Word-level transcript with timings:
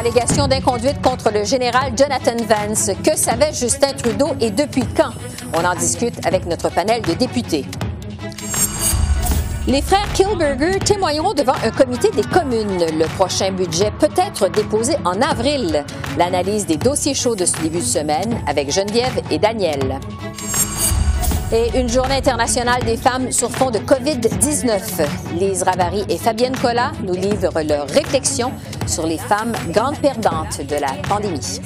Allégation 0.00 0.48
d'inconduite 0.48 1.02
contre 1.02 1.30
le 1.30 1.44
général 1.44 1.92
Jonathan 1.94 2.36
Vance. 2.48 2.90
Que 3.04 3.16
savait 3.16 3.52
Justin 3.52 3.92
Trudeau 3.92 4.28
et 4.40 4.50
depuis 4.50 4.84
quand? 4.96 5.12
On 5.52 5.62
en 5.62 5.74
discute 5.74 6.26
avec 6.26 6.46
notre 6.46 6.70
panel 6.70 7.02
de 7.02 7.12
députés. 7.12 7.66
Les 9.66 9.82
frères 9.82 10.10
Kilberger 10.14 10.78
témoigneront 10.78 11.34
devant 11.34 11.54
un 11.62 11.70
comité 11.70 12.10
des 12.12 12.22
communes. 12.22 12.86
Le 12.98 13.06
prochain 13.16 13.52
budget 13.52 13.92
peut 13.98 14.08
être 14.16 14.48
déposé 14.48 14.94
en 15.04 15.20
avril. 15.20 15.84
L'analyse 16.16 16.64
des 16.64 16.78
dossiers 16.78 17.14
chauds 17.14 17.36
de 17.36 17.44
ce 17.44 17.60
début 17.60 17.80
de 17.80 17.84
semaine 17.84 18.40
avec 18.46 18.72
Geneviève 18.72 19.20
et 19.30 19.38
Daniel. 19.38 20.00
Et 21.52 21.76
une 21.76 21.88
journée 21.88 22.14
internationale 22.14 22.84
des 22.84 22.96
femmes 22.96 23.32
sur 23.32 23.50
fond 23.50 23.72
de 23.72 23.78
COVID-19. 23.78 25.36
Lise 25.36 25.64
Ravary 25.64 26.04
et 26.08 26.16
Fabienne 26.16 26.56
Collat 26.56 26.92
nous 27.02 27.14
livrent 27.14 27.62
leurs 27.62 27.88
réflexions 27.88 28.52
sur 28.86 29.04
les 29.04 29.18
femmes 29.18 29.52
grandes 29.70 29.98
perdantes 29.98 30.60
de 30.64 30.76
la 30.76 30.92
pandémie. 31.08 31.60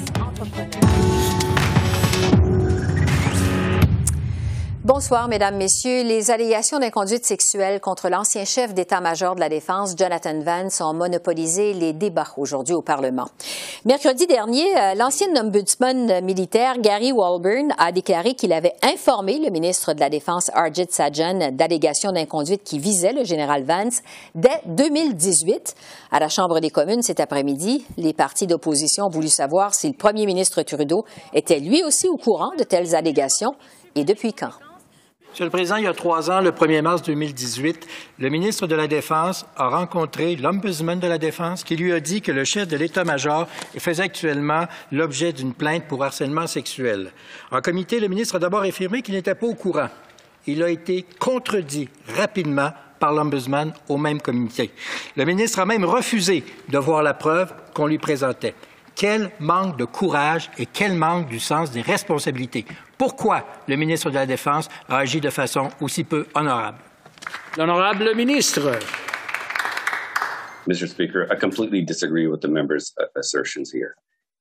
Bonsoir, 4.84 5.28
Mesdames, 5.28 5.56
Messieurs. 5.56 6.02
Les 6.02 6.30
allégations 6.30 6.78
d'inconduite 6.78 7.24
sexuelle 7.24 7.80
contre 7.80 8.10
l'ancien 8.10 8.44
chef 8.44 8.74
d'état-major 8.74 9.34
de 9.34 9.40
la 9.40 9.48
Défense, 9.48 9.94
Jonathan 9.96 10.38
Vance, 10.40 10.82
ont 10.82 10.92
monopolisé 10.92 11.72
les 11.72 11.94
débats 11.94 12.26
aujourd'hui 12.36 12.74
au 12.74 12.82
Parlement. 12.82 13.28
Mercredi 13.86 14.26
dernier, 14.26 14.66
euh, 14.76 14.92
l'ancien 14.94 15.28
ombudsman 15.36 16.20
militaire 16.22 16.78
Gary 16.80 17.12
Walburn 17.12 17.72
a 17.78 17.92
déclaré 17.92 18.34
qu'il 18.34 18.52
avait 18.52 18.74
informé 18.82 19.38
le 19.38 19.50
ministre 19.50 19.94
de 19.94 20.00
la 20.00 20.10
Défense, 20.10 20.50
Arjit 20.52 20.88
Sajan, 20.90 21.52
d'allégations 21.52 22.12
d'inconduite 22.12 22.62
qui 22.62 22.78
visaient 22.78 23.14
le 23.14 23.24
général 23.24 23.64
Vance 23.64 24.02
dès 24.34 24.60
2018. 24.66 25.76
À 26.12 26.20
la 26.20 26.28
Chambre 26.28 26.60
des 26.60 26.68
communes 26.68 27.00
cet 27.00 27.20
après-midi, 27.20 27.86
les 27.96 28.12
partis 28.12 28.46
d'opposition 28.46 29.06
ont 29.06 29.10
voulu 29.10 29.28
savoir 29.28 29.72
si 29.72 29.88
le 29.88 29.94
premier 29.94 30.26
ministre 30.26 30.60
Trudeau 30.60 31.06
était 31.32 31.58
lui 31.58 31.82
aussi 31.84 32.06
au 32.06 32.18
courant 32.18 32.52
de 32.58 32.64
telles 32.64 32.94
allégations 32.94 33.54
et 33.94 34.04
depuis 34.04 34.34
quand? 34.34 34.50
Monsieur 35.34 35.46
le 35.46 35.50
Président, 35.50 35.74
il 35.74 35.82
y 35.82 35.88
a 35.88 35.94
trois 35.94 36.30
ans, 36.30 36.40
le 36.40 36.52
1er 36.52 36.80
mars 36.80 37.02
2018, 37.02 37.88
le 38.20 38.28
ministre 38.28 38.68
de 38.68 38.76
la 38.76 38.86
Défense 38.86 39.44
a 39.56 39.66
rencontré 39.66 40.36
l'ombudsman 40.36 41.00
de 41.00 41.08
la 41.08 41.18
Défense 41.18 41.64
qui 41.64 41.74
lui 41.74 41.92
a 41.92 41.98
dit 41.98 42.22
que 42.22 42.30
le 42.30 42.44
chef 42.44 42.68
de 42.68 42.76
l'État-major 42.76 43.48
faisait 43.76 44.04
actuellement 44.04 44.66
l'objet 44.92 45.32
d'une 45.32 45.52
plainte 45.52 45.88
pour 45.88 46.04
harcèlement 46.04 46.46
sexuel. 46.46 47.10
En 47.50 47.60
comité, 47.62 47.98
le 47.98 48.06
ministre 48.06 48.36
a 48.36 48.38
d'abord 48.38 48.62
affirmé 48.62 49.02
qu'il 49.02 49.16
n'était 49.16 49.34
pas 49.34 49.48
au 49.48 49.54
courant. 49.54 49.88
Il 50.46 50.62
a 50.62 50.70
été 50.70 51.04
contredit 51.18 51.88
rapidement 52.16 52.70
par 53.00 53.12
l'ombudsman 53.12 53.72
au 53.88 53.96
même 53.96 54.20
comité. 54.20 54.70
Le 55.16 55.24
ministre 55.24 55.58
a 55.58 55.66
même 55.66 55.84
refusé 55.84 56.44
de 56.68 56.78
voir 56.78 57.02
la 57.02 57.12
preuve 57.12 57.52
qu'on 57.74 57.88
lui 57.88 57.98
présentait. 57.98 58.54
Quel 58.94 59.32
manque 59.40 59.76
de 59.78 59.84
courage 59.84 60.52
et 60.58 60.66
quel 60.66 60.94
manque 60.94 61.26
du 61.26 61.40
sens 61.40 61.72
des 61.72 61.80
responsabilités. 61.80 62.64
Pourquoi 63.04 63.44
le 63.68 63.76
ministre 63.76 64.08
de 64.08 64.14
la 64.14 64.24
Défense 64.24 64.66
a 64.88 64.96
agi 64.96 65.20
de 65.20 65.28
façon 65.28 65.68
aussi 65.82 66.04
peu 66.04 66.26
honorable? 66.34 66.78
L'honorable 67.58 68.14
ministre. 68.14 68.78
Mr. 70.66 70.88
Speaker, 70.88 71.28
I 71.30 71.36
completely 71.38 71.82
disagree 71.82 72.26
with 72.26 72.40
the 72.40 72.48
member's 72.48 72.94
uh, 72.98 73.04
assertions 73.14 73.70
here. 73.70 73.94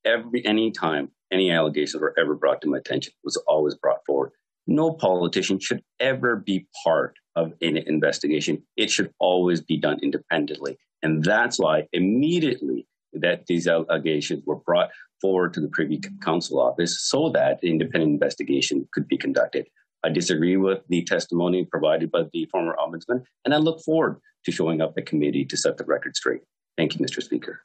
Every 0.05 0.45
any 0.45 0.71
time 0.71 1.09
any 1.29 1.51
allegations 1.51 2.01
were 2.01 2.13
ever 2.17 2.35
brought 2.35 2.61
to 2.61 2.69
my 2.69 2.77
attention 2.77 3.11
was 3.25 3.35
always 3.47 3.75
brought 3.75 3.99
forward. 4.05 4.31
No 4.65 4.93
politician 4.93 5.59
should 5.59 5.83
ever 5.99 6.37
be 6.37 6.65
part 6.85 7.17
of 7.35 7.51
an 7.61 7.75
investigation. 7.75 8.63
It 8.77 8.89
should 8.89 9.11
always 9.19 9.59
be 9.59 9.75
done 9.75 9.99
independently. 10.01 10.77
And 11.01 11.21
that's 11.21 11.59
why 11.59 11.87
immediately 11.91 12.87
that 13.13 13.45
these 13.47 13.67
allegations 13.67 14.43
were 14.45 14.57
brought 14.57 14.89
forward 15.21 15.53
to 15.53 15.61
the 15.61 15.69
Privy 15.69 16.01
Council 16.21 16.59
office 16.59 17.07
so 17.07 17.29
that 17.29 17.63
independent 17.63 18.11
investigation 18.11 18.87
could 18.93 19.07
be 19.07 19.17
conducted. 19.17 19.67
I 20.03 20.09
disagree 20.09 20.57
with 20.57 20.79
the 20.89 21.03
testimony 21.03 21.65
provided 21.65 22.11
by 22.11 22.23
the 22.33 22.45
former 22.51 22.75
ombudsman, 22.75 23.23
and 23.45 23.53
I 23.53 23.57
look 23.57 23.81
forward 23.83 24.19
to 24.45 24.51
showing 24.51 24.81
up 24.81 24.93
at 24.97 25.05
committee 25.05 25.45
to 25.45 25.55
set 25.55 25.77
the 25.77 25.85
record 25.85 26.15
straight. 26.15 26.41
Thank 26.77 26.95
you, 26.95 27.05
Mr. 27.05 27.23
Speaker. 27.23 27.61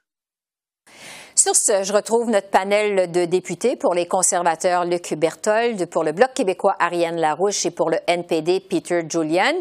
Sur 1.41 1.55
ce, 1.55 1.83
je 1.83 1.93
retrouve 1.93 2.29
notre 2.29 2.49
panel 2.49 3.13
de 3.13 3.23
députés 3.23 3.77
pour 3.77 3.93
les 3.93 4.05
conservateurs 4.05 4.83
Luc 4.83 5.13
Berthold, 5.13 5.85
pour 5.85 6.03
le 6.03 6.11
Bloc 6.11 6.33
québécois 6.33 6.75
Ariane 6.79 7.15
Larouche 7.15 7.65
et 7.65 7.71
pour 7.71 7.89
le 7.89 7.97
NPD 8.07 8.59
Peter 8.59 9.05
Julian. 9.07 9.53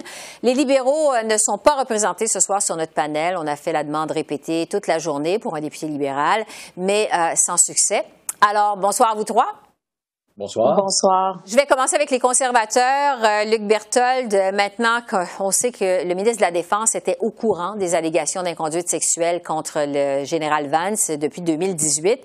Les 0.43 0.55
libéraux 0.55 1.15
euh, 1.15 1.22
ne 1.22 1.37
sont 1.37 1.56
pas 1.56 1.77
représentés 1.77 2.27
ce 2.27 2.41
soir 2.41 2.61
sur 2.62 2.75
notre 2.75 2.94
panel. 2.94 3.37
On 3.39 3.47
a 3.47 3.55
fait 3.55 3.71
la 3.71 3.84
demande 3.84 4.11
répétée 4.11 4.66
toute 4.69 4.89
la 4.89 4.99
journée 4.99 5.39
pour 5.39 5.55
un 5.55 5.61
député 5.61 5.87
libéral, 5.87 6.44
mais 6.77 7.09
euh, 7.15 7.37
sans 7.37 7.56
succès. 7.56 8.05
Alors, 8.41 8.77
bonsoir 8.77 9.12
à 9.12 9.15
vous 9.15 9.22
trois. 9.22 9.68
Bonsoir. 10.38 10.76
Bonsoir. 10.76 11.43
Je 11.47 11.56
vais 11.56 11.66
commencer 11.66 11.97
avec 11.97 12.12
les 12.12 12.21
conservateurs. 12.21 13.19
Euh, 13.25 13.44
Luc 13.44 13.66
Berthold, 13.66 14.32
euh, 14.32 14.53
maintenant 14.53 15.00
qu'on 15.03 15.50
sait 15.50 15.72
que 15.72 16.06
le 16.06 16.15
ministre 16.15 16.37
de 16.37 16.43
la 16.43 16.53
Défense 16.53 16.94
était 16.94 17.16
au 17.19 17.32
courant 17.32 17.75
des 17.75 17.97
allégations 17.97 18.44
d'inconduite 18.44 18.88
sexuelle 18.88 19.43
contre 19.43 19.81
le 19.84 20.25
général 20.25 20.69
Vance 20.69 21.10
depuis 21.10 21.43
2018. 21.43 22.21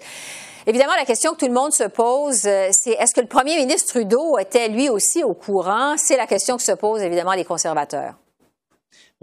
Évidemment, 0.68 0.94
la 0.96 1.06
question 1.06 1.32
que 1.32 1.38
tout 1.38 1.48
le 1.48 1.56
monde 1.56 1.72
se 1.72 1.86
pose, 1.86 2.46
euh, 2.46 2.68
c'est 2.70 2.92
est-ce 2.92 3.16
que 3.16 3.22
le 3.22 3.28
premier 3.28 3.56
ministre 3.56 3.90
Trudeau 3.90 4.38
était 4.38 4.68
lui 4.68 4.90
aussi 4.90 5.24
au 5.24 5.34
courant? 5.34 5.96
C'est 5.98 6.16
la 6.16 6.28
question 6.28 6.58
que 6.58 6.64
se 6.64 6.74
posent 6.74 7.02
évidemment 7.02 7.34
les 7.34 7.46
conservateurs 7.46 8.14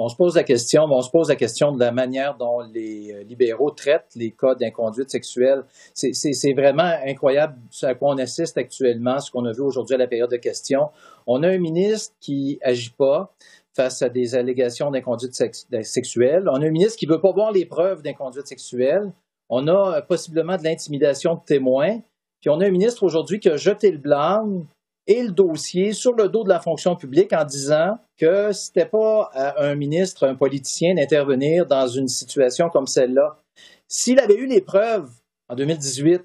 on 0.03 0.09
se 0.09 0.17
pose 0.17 0.35
la 0.35 0.45
question, 0.45 0.85
on 0.85 1.03
se 1.03 1.11
pose 1.11 1.29
la 1.29 1.37
question 1.37 1.73
de 1.73 1.79
la 1.79 1.93
manière 1.93 2.35
dont 2.39 2.61
les 2.61 3.13
euh, 3.13 3.23
libéraux 3.23 3.71
traitent 3.71 4.13
les 4.17 4.31
cas 4.31 4.55
d'inconduite 4.55 5.11
sexuelle. 5.11 5.65
C'est 5.93 6.55
vraiment 6.55 6.91
incroyable 7.07 7.59
ce 7.69 7.85
à 7.85 7.95
quoi 7.95 8.15
on 8.15 8.17
assiste 8.17 8.57
actuellement, 8.57 9.19
ce 9.19 9.31
qu'on 9.31 9.45
a 9.45 9.53
vu 9.53 9.61
aujourd'hui 9.61 9.97
à 9.97 9.99
la 9.99 10.07
période 10.07 10.31
de 10.31 10.39
questions. 10.39 10.89
On 11.27 11.43
a 11.43 11.49
un 11.49 11.59
ministre 11.59 12.15
qui 12.19 12.59
agit 12.63 12.95
pas 12.97 13.35
face 13.77 14.01
à 14.01 14.09
des 14.09 14.35
allégations 14.35 14.91
d'inconduite 14.91 15.35
sexuelle. 15.35 16.49
On 16.49 16.63
a 16.63 16.67
un 16.67 16.71
ministre 16.71 16.97
qui 16.99 17.05
veut 17.05 17.21
pas 17.21 17.33
voir 17.33 17.53
les 17.53 17.67
preuves 17.67 18.01
d'inconduite 18.01 18.47
sexuelle. 18.47 19.13
On 19.51 19.69
a 19.69 19.99
euh, 19.99 20.01
possiblement 20.01 20.57
de 20.57 20.65
l'intimidation 20.65 21.35
de 21.35 21.41
témoins. 21.45 21.99
Puis 22.41 22.49
on 22.49 22.59
a 22.61 22.67
un 22.67 22.71
ministre 22.71 23.03
aujourd'hui 23.03 23.39
qui 23.39 23.51
a 23.51 23.59
jeté 23.59 23.91
le 23.91 23.99
blanc 23.99 24.65
et 25.11 25.25
le 25.25 25.33
dossier 25.33 25.93
sur 25.93 26.13
le 26.13 26.29
dos 26.29 26.45
de 26.45 26.49
la 26.49 26.61
fonction 26.61 26.95
publique 26.95 27.33
en 27.33 27.45
disant 27.45 27.99
que 28.17 28.53
c'était 28.53 28.87
pas 28.87 29.29
à 29.33 29.65
un 29.65 29.75
ministre, 29.75 30.25
un 30.25 30.37
politicien 30.37 30.95
d'intervenir 30.95 31.67
dans 31.67 31.89
une 31.89 32.07
situation 32.07 32.69
comme 32.69 32.87
celle-là. 32.87 33.41
S'il 33.89 34.21
avait 34.21 34.37
eu 34.37 34.47
les 34.47 34.61
preuves 34.61 35.11
en 35.49 35.57
2018 35.57 36.23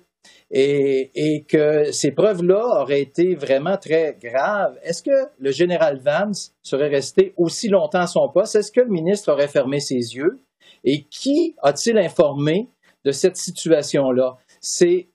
et, 0.51 1.09
et 1.15 1.45
que 1.45 1.91
ces 1.91 2.11
preuves-là 2.11 2.81
auraient 2.81 3.01
été 3.01 3.33
vraiment 3.33 3.75
très 3.75 4.19
graves, 4.21 4.77
est-ce 4.83 5.01
que 5.01 5.29
le 5.39 5.49
général 5.49 5.99
Vance 5.99 6.53
serait 6.61 6.89
resté 6.89 7.33
aussi 7.37 7.69
longtemps 7.69 8.01
à 8.01 8.07
son 8.07 8.29
poste? 8.29 8.55
Est-ce 8.55 8.71
que 8.71 8.81
le 8.81 8.91
ministre 8.91 9.31
aurait 9.31 9.47
fermé 9.47 9.79
ses 9.79 9.95
yeux? 9.95 10.43
Et 10.83 11.05
qui 11.05 11.55
a-t-il 11.63 11.97
informé 11.97 12.69
de 13.03 13.11
cette 13.11 13.37
situation-là? 13.37 14.35
C'est 14.59 15.07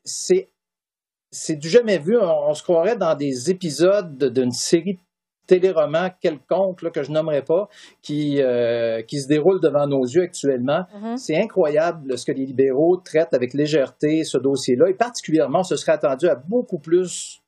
c'est 1.30 1.56
du 1.56 1.68
jamais 1.68 1.98
vu. 1.98 2.18
On, 2.18 2.54
se 2.54 2.62
croirait 2.62 2.96
dans 2.96 3.14
des 3.14 3.50
épisodes 3.50 4.16
d'une 4.32 4.52
série 4.52 4.98
téléromans 5.46 6.10
quelconque 6.20 6.82
là, 6.82 6.90
que 6.90 7.02
je 7.02 7.10
nommerai 7.10 7.42
pas, 7.42 7.68
qui, 8.02 8.40
euh, 8.40 9.02
qui 9.02 9.20
se 9.20 9.26
déroule 9.26 9.60
devant 9.60 9.86
nos 9.86 10.04
yeux 10.04 10.22
actuellement. 10.22 10.84
Mm-hmm. 10.94 11.16
C'est 11.16 11.36
incroyable 11.36 12.16
ce 12.16 12.24
que 12.24 12.32
les 12.32 12.46
libéraux 12.46 12.96
traitent 12.98 13.34
avec 13.34 13.54
légèreté 13.54 14.22
ce 14.22 14.38
dossier-là, 14.38 14.88
et 14.88 14.94
particulièrement, 14.94 15.64
ce 15.64 15.76
serait 15.76 15.92
attendu 15.92 16.28
à 16.28 16.36
beaucoup 16.36 16.78
plus 16.78 17.42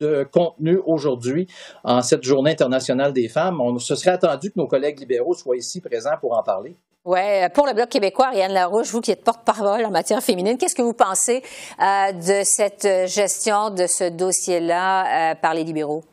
de 0.00 0.26
contenu 0.30 0.80
aujourd'hui 0.86 1.48
en 1.84 2.02
cette 2.02 2.22
journée 2.22 2.52
internationale 2.52 3.12
des 3.12 3.28
femmes. 3.28 3.60
On 3.60 3.78
se 3.78 3.94
serait 3.94 4.12
attendu 4.12 4.50
que 4.50 4.58
nos 4.58 4.66
collègues 4.66 5.00
libéraux 5.00 5.34
soient 5.34 5.56
ici 5.56 5.80
présents 5.80 6.16
pour 6.20 6.38
en 6.38 6.42
parler. 6.42 6.76
Oui, 7.10 7.20
pour 7.54 7.66
le 7.66 7.72
Bloc 7.72 7.88
québécois, 7.88 8.26
Ariane 8.26 8.52
Larouche, 8.52 8.90
vous 8.90 9.00
qui 9.00 9.10
êtes 9.10 9.24
porte-parole 9.24 9.82
en 9.86 9.90
matière 9.90 10.22
féminine, 10.22 10.58
qu'est-ce 10.58 10.74
que 10.74 10.82
vous 10.82 10.92
pensez 10.92 11.42
euh, 11.80 12.12
de 12.12 12.44
cette 12.44 12.86
gestion 13.08 13.70
de 13.70 13.86
ce 13.86 14.10
dossier-là 14.10 15.30
euh, 15.30 15.34
par 15.36 15.54
les 15.54 15.64
libéraux? 15.64 16.04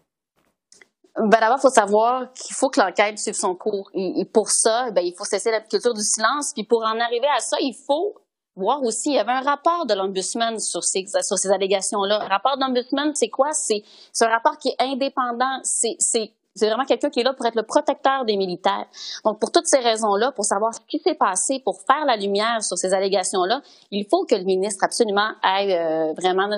Ben 1.18 1.42
d'abord, 1.42 1.57
il 1.57 1.63
faut 1.63 1.69
savoir 1.69 2.31
qu'il 2.31 2.56
faut 2.56 2.69
que 2.69 2.80
l'enquête 2.80 3.19
suive 3.19 3.33
son 3.33 3.56
cours. 3.56 3.89
Et, 3.94 4.24
pour 4.24 4.50
ça, 4.50 4.89
ben, 4.92 5.01
il 5.01 5.13
faut 5.18 5.25
cesser 5.25 5.51
la 5.51 5.59
culture 5.59 5.94
du 5.94 6.01
silence. 6.01 6.53
Puis 6.53 6.63
pour 6.63 6.83
en 6.83 6.97
arriver 6.97 7.27
à 7.27 7.42
ça, 7.42 7.57
il 7.59 7.75
faut 7.86 8.15
voir 8.56 8.81
aussi, 8.81 9.09
il 9.09 9.15
y 9.15 9.19
avait 9.19 9.33
un 9.33 9.42
rapport 9.42 9.86
de 9.86 9.94
l'Ombudsman 9.95 10.57
sur 10.59 10.81
ces, 10.81 11.03
sur 11.24 11.38
ces 11.38 11.51
allégations-là. 11.51 12.21
Un 12.21 12.30
rapport 12.30 12.57
d'Ombudsman, 12.57 13.13
c'est 13.15 13.27
quoi? 13.27 13.50
C'est 13.51 13.83
un 14.21 14.30
rapport 14.30 14.57
qui 14.57 14.69
est 14.69 14.81
indépendant. 14.81 15.59
C'est, 15.63 16.31
c'est 16.56 16.68
vraiment 16.68 16.86
quelqu'un 16.86 17.10
qui 17.10 17.19
est 17.19 17.24
là 17.24 17.34
pour 17.34 17.46
être 17.46 17.56
le 17.56 17.63
protecteur 17.63 18.25
des 18.25 18.38
militaires. 18.38 18.86
Donc, 19.25 19.40
pour 19.40 19.52
toutes 19.52 19.68
ces 19.68 19.80
raisons-là, 19.80 20.31
pour 20.31 20.46
savoir 20.46 20.74
ce 20.74 20.80
qui 20.88 21.00
s'est 21.00 21.16
passé, 21.16 21.62
pour 21.63 21.81
faire 21.81 22.06
la 22.06 22.16
lumière 22.16 22.63
sur 22.63 22.78
ces 22.78 22.94
allégations-là, 22.94 23.62
il 23.92 24.06
faut 24.10 24.25
que 24.25 24.36
le 24.36 24.44
ministre 24.44 24.84
absolument 24.84 25.31
aille 25.44 25.74
euh, 25.74 26.13
vraiment 26.13 26.50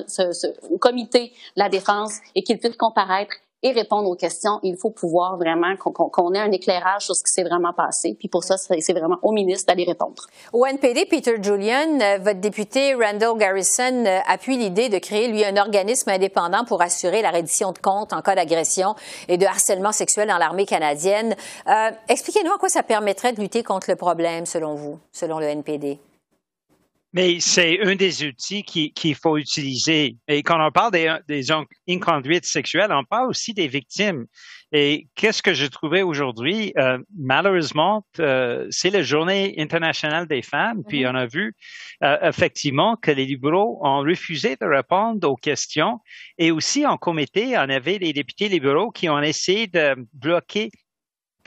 au 0.70 0.78
comité 0.78 1.30
de 1.56 1.62
la 1.62 1.70
défense 1.70 2.18
et 2.36 2.44
qu'il 2.44 2.60
puisse 2.60 2.78
comparaître 2.78 3.34
et 3.64 3.72
répondre 3.72 4.10
aux 4.10 4.16
questions. 4.16 4.60
Il 4.64 4.78
faut 4.78 4.92
pouvoir 4.92 5.38
vraiment 5.38 5.76
qu'on 5.78 6.34
ait 6.34 6.40
un 6.40 6.52
éclairage 6.52 7.06
sur 7.06 7.16
ce 7.16 7.24
qui 7.24 7.32
s'est 7.32 7.44
vraiment 7.44 7.74
passé. 7.74 8.16
Puis 8.18 8.28
pour 8.28 8.44
ça, 8.44 8.56
c'est 8.58 8.94
vraiment 8.94 9.18
au 9.24 9.32
ministre 9.32 9.66
d'aller 9.68 9.84
répondre. 9.84 10.24
Au 10.54 10.66
NPD, 10.66 11.06
Peter 11.06 11.36
Julian, 11.42 12.00
euh, 12.02 12.18
votre 12.20 12.40
député 12.40 12.94
Randall 12.94 13.38
Garrison 13.38 14.06
euh, 14.06 14.20
appuie 14.28 14.58
l'idée 14.58 14.90
de 14.90 15.00
créer, 15.00 15.28
lui, 15.28 15.44
un 15.44 15.58
organisme 15.58 16.10
indépendant 16.10 16.66
pour 16.66 16.82
assurer 16.82 17.22
la 17.22 17.32
reddition 17.32 17.72
de 17.72 17.80
comptes 17.80 18.14
en 18.14 18.22
cas 18.22 18.36
d'agression 18.36 18.96
et 19.28 19.38
de 19.38 19.46
harcèlement 19.46 19.92
sexuel 19.92 20.28
dans 20.28 20.38
l'armée 20.38 20.66
canadienne. 20.66 21.36
Euh, 21.68 21.92
Expliquez-nous 22.10 22.52
à 22.52 22.58
quoi 22.58 22.70
ça 22.70 22.84
permettrait 22.84 23.34
de 23.34 23.42
lutter 23.42 23.64
contre 23.64 23.90
le 23.90 23.96
problème, 23.96 24.46
selon 24.46 24.76
vous, 24.76 25.00
selon 25.12 25.40
le 25.40 25.46
NPD. 25.48 26.00
Mais 27.14 27.40
c'est 27.40 27.80
un 27.82 27.96
des 27.96 28.26
outils 28.26 28.64
qu'il 28.64 29.16
faut 29.16 29.38
utiliser. 29.38 30.18
Et 30.28 30.44
quand 30.44 30.66
on 30.66 30.72
parle 30.72 30.92
des, 30.92 31.18
des 31.28 31.48
inconduites 31.88 32.46
sexuelles, 32.46 32.92
on 32.92 33.04
parle 33.06 33.30
aussi 33.30 33.54
des 33.54 33.68
victimes. 33.68 34.26
Et 34.74 35.08
qu'est-ce 35.16 35.42
que 35.42 35.54
j'ai 35.54 35.70
trouvé 35.70 36.04
aujourd'hui? 36.04 36.74
Euh, 36.78 36.98
malheureusement, 37.18 38.06
euh, 38.20 38.68
c'est 38.70 38.90
la 38.90 39.02
journée 39.02 39.56
internationale 39.58 40.28
des 40.28 40.42
femmes, 40.42 40.84
puis 40.86 41.04
mm-hmm. 41.04 41.12
on 41.12 41.16
a 41.16 41.26
vu 41.26 41.56
euh, 42.04 42.18
effectivement 42.22 42.98
que 42.98 43.12
les 43.12 43.26
libéraux 43.26 43.80
ont 43.82 44.00
refusé 44.00 44.58
de 44.60 44.66
répondre 44.66 45.30
aux 45.30 45.38
questions. 45.38 46.00
Et 46.38 46.52
aussi 46.52 46.86
en 46.86 46.98
comité, 46.98 47.58
on 47.58 47.70
avait 47.70 47.98
les 47.98 48.12
députés 48.12 48.50
libéraux 48.50 48.92
qui 48.92 49.08
ont 49.08 49.22
essayé 49.22 49.68
de 49.68 49.96
bloquer 50.14 50.70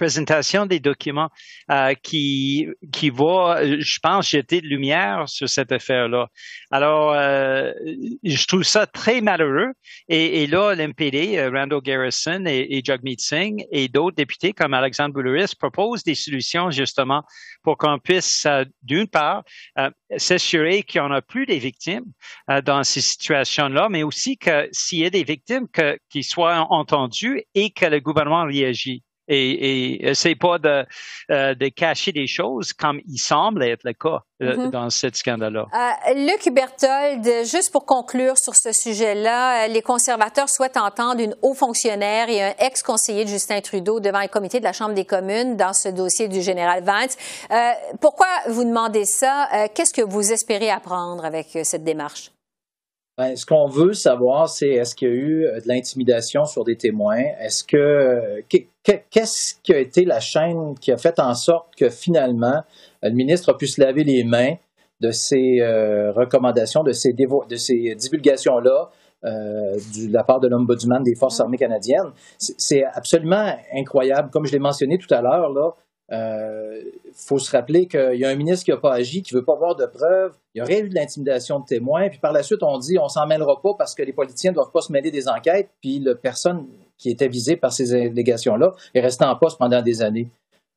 présentation 0.00 0.64
des 0.64 0.80
documents 0.80 1.28
euh, 1.70 1.92
qui 2.02 2.66
qui 2.90 3.10
vont, 3.10 3.54
je 3.60 3.98
pense, 4.02 4.30
jeter 4.30 4.62
de 4.62 4.66
lumière 4.66 5.28
sur 5.28 5.46
cette 5.46 5.72
affaire-là. 5.72 6.28
Alors, 6.70 7.12
euh, 7.12 7.70
je 8.24 8.46
trouve 8.46 8.62
ça 8.62 8.86
très 8.86 9.20
malheureux. 9.20 9.72
Et, 10.08 10.42
et 10.42 10.46
là, 10.46 10.74
l'MPD, 10.74 11.36
euh, 11.36 11.50
Randall 11.50 11.82
Garrison 11.82 12.46
et, 12.46 12.66
et 12.70 12.82
Jagmeet 12.82 13.18
Singh 13.18 13.66
et 13.70 13.88
d'autres 13.88 14.16
députés 14.16 14.54
comme 14.54 14.72
Alexandre 14.72 15.12
Boulouris 15.12 15.52
proposent 15.58 16.02
des 16.02 16.14
solutions 16.14 16.70
justement 16.70 17.22
pour 17.62 17.76
qu'on 17.76 17.98
puisse, 17.98 18.46
d'une 18.82 19.06
part, 19.06 19.44
s'assurer 20.16 20.82
qu'il 20.82 21.02
n'y 21.02 21.08
en 21.08 21.10
a 21.10 21.20
plus 21.20 21.44
des 21.44 21.58
victimes 21.58 22.06
dans 22.64 22.82
ces 22.84 23.02
situations-là, 23.02 23.88
mais 23.90 24.02
aussi 24.02 24.38
que 24.38 24.66
s'il 24.72 25.00
y 25.00 25.04
a 25.04 25.10
des 25.10 25.24
victimes, 25.24 25.66
qu'ils 26.08 26.24
soient 26.24 26.66
entendus 26.70 27.42
et 27.54 27.70
que 27.70 27.84
le 27.84 28.00
gouvernement 28.00 28.46
réagit 28.46 29.02
et, 29.30 29.50
et 29.50 30.08
essaie 30.08 30.34
pas 30.34 30.58
de, 30.58 30.84
euh, 31.30 31.54
de 31.54 31.68
cacher 31.68 32.12
des 32.12 32.26
choses 32.26 32.72
comme 32.72 33.00
il 33.06 33.18
semble 33.18 33.62
être 33.62 33.84
le 33.84 33.92
cas 33.92 34.20
euh, 34.42 34.56
mm-hmm. 34.56 34.70
dans 34.70 34.90
ce 34.90 35.06
scandale-là. 35.12 35.66
Euh, 35.72 36.14
Luc 36.14 36.52
Berthold, 36.52 37.46
juste 37.46 37.70
pour 37.70 37.86
conclure 37.86 38.36
sur 38.36 38.56
ce 38.56 38.72
sujet-là, 38.72 39.68
les 39.68 39.82
conservateurs 39.82 40.48
souhaitent 40.48 40.76
entendre 40.76 41.20
une 41.20 41.36
haut 41.42 41.54
fonctionnaire 41.54 42.28
et 42.28 42.42
un 42.42 42.54
ex-conseiller 42.58 43.24
de 43.24 43.30
Justin 43.30 43.60
Trudeau 43.60 44.00
devant 44.00 44.18
un 44.18 44.28
comité 44.28 44.58
de 44.58 44.64
la 44.64 44.72
Chambre 44.72 44.94
des 44.94 45.04
communes 45.04 45.56
dans 45.56 45.72
ce 45.72 45.88
dossier 45.88 46.28
du 46.28 46.42
général 46.42 46.82
Vance. 46.82 47.16
pourquoi 48.00 48.26
vous 48.48 48.64
demandez 48.64 49.04
ça? 49.04 49.48
Qu'est-ce 49.74 49.92
que 49.92 50.02
vous 50.02 50.32
espérez 50.32 50.70
apprendre 50.70 51.24
avec 51.24 51.58
cette 51.62 51.84
démarche? 51.84 52.30
Ben, 53.20 53.36
ce 53.36 53.44
qu'on 53.44 53.66
veut 53.66 53.92
savoir, 53.92 54.48
c'est 54.48 54.70
est-ce 54.70 54.94
qu'il 54.94 55.08
y 55.08 55.10
a 55.10 55.14
eu 55.14 55.42
de 55.42 55.68
l'intimidation 55.68 56.46
sur 56.46 56.64
des 56.64 56.76
témoins? 56.76 57.22
Est-ce 57.38 57.62
que 57.64 58.42
qu'est-ce 58.48 59.56
qui 59.62 59.74
a 59.74 59.78
été 59.78 60.06
la 60.06 60.20
chaîne 60.20 60.74
qui 60.80 60.90
a 60.90 60.96
fait 60.96 61.20
en 61.20 61.34
sorte 61.34 61.66
que 61.76 61.90
finalement 61.90 62.62
le 63.02 63.10
ministre 63.10 63.52
a 63.52 63.58
pu 63.58 63.66
se 63.66 63.78
laver 63.78 64.04
les 64.04 64.24
mains 64.24 64.54
de 65.02 65.10
ces 65.10 65.60
euh, 65.60 66.12
recommandations, 66.12 66.82
de 66.82 66.92
ces, 66.92 67.12
divulgations-là 67.12 68.88
euh, 69.26 69.28
de 69.74 70.10
la 70.14 70.24
part 70.24 70.40
de 70.40 70.48
l'Ombudsman 70.48 71.02
des 71.02 71.14
Forces 71.14 71.40
armées 71.40 71.58
canadiennes? 71.58 72.12
C'est 72.38 72.84
absolument 72.84 73.54
incroyable. 73.76 74.30
Comme 74.30 74.46
je 74.46 74.52
l'ai 74.52 74.58
mentionné 74.58 74.96
tout 74.96 75.12
à 75.14 75.20
l'heure, 75.20 75.74
il 76.10 76.16
euh, 76.16 76.82
faut 77.14 77.38
se 77.38 77.52
rappeler 77.52 77.86
qu'il 77.86 78.16
y 78.16 78.24
a 78.24 78.28
un 78.28 78.34
ministre 78.34 78.64
qui 78.64 78.72
n'a 78.72 78.78
pas 78.78 78.94
agi, 78.94 79.22
qui 79.22 79.32
ne 79.32 79.38
veut 79.38 79.44
pas 79.44 79.54
voir 79.54 79.76
de 79.76 79.86
preuves. 79.86 80.32
Il 80.54 80.58
y 80.58 80.62
aurait 80.62 80.80
eu 80.80 80.88
de 80.88 80.94
l'intimidation 80.94 81.60
de 81.60 81.64
témoins. 81.64 82.08
Puis 82.08 82.18
par 82.18 82.32
la 82.32 82.42
suite, 82.42 82.62
on 82.62 82.78
dit 82.78 82.98
on 82.98 83.08
s'en 83.08 83.26
mêlera 83.28 83.60
pas 83.62 83.74
parce 83.78 83.94
que 83.94 84.02
les 84.02 84.12
politiciens 84.12 84.50
ne 84.50 84.56
doivent 84.56 84.72
pas 84.72 84.80
se 84.80 84.90
mêler 84.90 85.12
des 85.12 85.28
enquêtes. 85.28 85.70
Puis 85.80 86.00
la 86.00 86.16
personne 86.16 86.66
qui 86.98 87.10
était 87.10 87.28
visée 87.28 87.56
par 87.56 87.72
ces 87.72 87.94
allégations-là 87.94 88.72
est 88.92 89.00
restée 89.00 89.24
en 89.24 89.36
poste 89.36 89.56
pendant 89.56 89.82
des 89.82 90.02
années. 90.02 90.28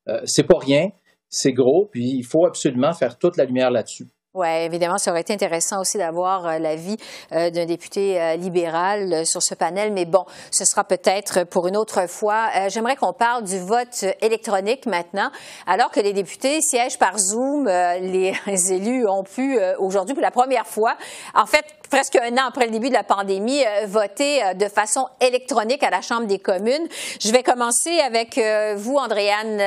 Euh, 0.08 0.22
c'est 0.26 0.44
pas 0.44 0.60
rien, 0.60 0.92
c'est 1.30 1.54
gros, 1.54 1.90
puis 1.92 2.12
il 2.12 2.24
faut 2.24 2.46
absolument 2.46 2.94
faire 2.94 3.18
toute 3.18 3.36
la 3.38 3.46
lumière 3.46 3.72
là-dessus. 3.72 4.08
Oui, 4.36 4.48
évidemment, 4.48 4.98
ça 4.98 5.12
aurait 5.12 5.22
été 5.22 5.32
intéressant 5.32 5.80
aussi 5.82 6.00
d'avoir 6.00 6.48
euh, 6.48 6.58
l'avis 6.58 6.98
euh, 7.34 7.52
d'un 7.52 7.68
député 7.68 8.20
euh, 8.20 8.36
libéral 8.36 9.28
sur 9.28 9.44
ce 9.44 9.54
panel, 9.54 9.94
mais 9.94 10.06
bon, 10.06 10.26
ce 10.50 10.66
sera 10.66 10.84
peut-être 10.84 11.44
pour 11.44 11.68
une 11.68 11.78
autre 11.78 12.10
fois. 12.10 12.50
J'aimerais 12.70 12.96
qu'on 12.96 13.14
parle 13.14 13.44
du 13.44 13.60
vote 13.60 14.06
électronique 14.22 14.88
maintenant. 14.88 15.30
Alors 15.68 15.92
que 15.92 16.00
les 16.00 16.14
députés 16.14 16.62
siègent 16.62 16.98
par 16.98 17.20
Zoom, 17.20 17.66
les 18.02 18.74
élus 18.74 19.08
ont 19.08 19.24
pu 19.24 19.60
aujourd'hui 19.78 20.16
pour 20.16 20.24
la 20.24 20.32
première 20.32 20.66
fois, 20.66 20.98
en 21.36 21.46
fait, 21.46 21.66
presque 21.94 22.16
un 22.16 22.36
an 22.38 22.48
après 22.48 22.66
le 22.66 22.72
début 22.72 22.90
de 22.90 22.96
la 22.96 23.04
pandémie, 23.04 23.62
voter 23.86 24.42
de 24.56 24.68
façon 24.68 25.08
électronique 25.22 25.84
à 25.84 25.92
la 25.92 26.02
Chambre 26.02 26.26
des 26.26 26.40
communes. 26.40 26.88
Je 27.22 27.32
vais 27.32 27.44
commencer 27.44 28.00
avec 28.00 28.42
vous, 28.78 28.96
Andréane 28.98 29.58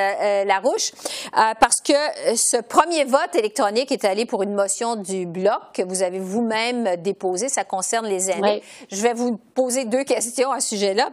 Larouche, 0.44 0.90
parce 1.32 1.80
que 1.80 1.92
ce 2.34 2.60
premier 2.60 3.04
vote 3.04 3.32
électronique 3.34 3.92
est 3.92 4.04
allé 4.04 4.26
pour 4.26 4.42
une 4.42 4.54
motion 4.54 4.96
du 4.96 5.24
bloc 5.24 5.60
que 5.72 5.82
vous 5.82 6.02
avez 6.02 6.18
vous-même 6.18 6.96
déposée. 6.96 7.48
Ça 7.48 7.62
concerne 7.62 8.06
les 8.06 8.28
aînés. 8.28 8.60
Je 8.90 9.02
vais 9.02 9.14
vous 9.14 9.36
poser 9.54 9.84
deux 9.84 10.02
questions 10.02 10.50
à 10.50 10.58
ce 10.58 10.70
sujet-là. 10.70 11.10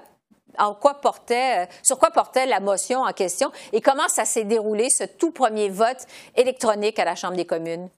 En 0.57 0.73
quoi 0.73 0.95
portait, 0.95 1.63
euh, 1.63 1.65
sur 1.83 1.99
quoi 1.99 2.09
portait 2.09 2.47
la 2.47 2.59
motion 2.59 3.01
en 3.01 3.11
question 3.11 3.51
et 3.71 3.81
comment 3.81 4.07
ça 4.07 4.25
s'est 4.25 4.45
déroulé, 4.45 4.89
ce 4.89 5.03
tout 5.03 5.31
premier 5.31 5.69
vote 5.69 6.07
électronique 6.35 6.97
à 6.97 7.05
la 7.05 7.15
Chambre 7.15 7.35
des 7.35 7.45
communes? 7.45 7.89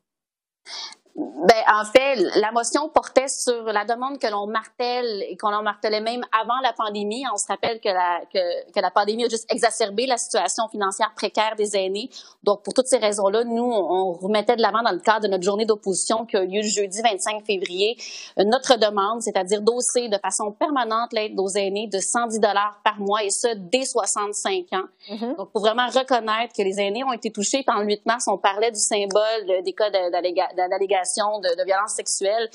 Ben, 1.17 1.63
en 1.73 1.85
fait, 1.85 2.15
la 2.41 2.51
motion 2.51 2.89
portait 2.89 3.29
sur 3.29 3.63
la 3.63 3.85
demande 3.85 4.19
que 4.19 4.27
l'on 4.27 4.47
martèle 4.47 5.23
et 5.29 5.38
qu'on 5.38 5.53
en 5.53 5.63
martelait 5.63 6.01
même 6.01 6.25
avant 6.38 6.59
la 6.62 6.73
pandémie. 6.73 7.23
On 7.33 7.38
se 7.38 7.47
rappelle 7.47 7.79
que 7.79 7.88
la, 7.88 8.19
que, 8.33 8.71
que, 8.73 8.81
la 8.81 8.91
pandémie 8.91 9.23
a 9.23 9.30
juste 9.30 9.49
exacerbé 9.49 10.07
la 10.07 10.18
situation 10.18 10.68
financière 10.68 11.13
précaire 11.16 11.56
des 11.56 11.78
aînés. 11.78 12.09
Donc, 12.44 12.63
pour 12.63 12.73
toutes 12.73 12.87
ces 12.87 12.97
raisons-là, 12.97 13.45
nous, 13.45 13.63
on 13.63 14.11
remettait 14.11 14.57
de 14.57 14.61
l'avant 14.61 14.83
dans 14.83 14.92
le 14.92 14.99
cadre 14.99 15.21
de 15.21 15.28
notre 15.30 15.44
journée 15.44 15.66
d'opposition 15.66 16.25
qui 16.25 16.35
a 16.35 16.44
eu 16.44 16.47
lieu 16.47 16.61
le 16.61 16.68
jeudi 16.68 17.01
25 17.01 17.45
février, 17.45 17.95
notre 18.37 18.78
demande, 18.78 19.21
c'est-à-dire 19.21 19.61
d'osser 19.61 20.09
de 20.09 20.18
façon 20.18 20.51
permanente 20.51 21.13
l'aide 21.13 21.40
aux 21.40 21.47
aînés 21.47 21.87
de 21.87 21.99
110 21.99 22.40
dollars 22.42 22.81
par 22.83 22.99
mois 22.99 23.23
et 23.23 23.30
ce, 23.30 23.56
dès 23.56 23.85
65 23.85 24.66
ans. 24.73 24.83
Mm-hmm. 25.09 25.37
Donc, 25.37 25.51
pour 25.54 25.61
vraiment 25.61 25.87
reconnaître 25.87 26.54
que 26.57 26.61
les 26.61 26.78
aînés 26.81 27.06
ont 27.06 27.13
été 27.13 27.31
touchés. 27.31 27.63
Pendant 27.66 27.81
le 27.81 27.87
8 27.87 28.06
mars, 28.06 28.28
on 28.28 28.37
parlait 28.37 28.71
du 28.71 28.80
symbole 28.80 29.63
des 29.63 29.71
cas 29.71 29.90
d'allégation 29.90 31.05
de, 31.40 31.56
de 31.56 31.64
violence 31.64 31.95
sexuelle. 31.95 32.50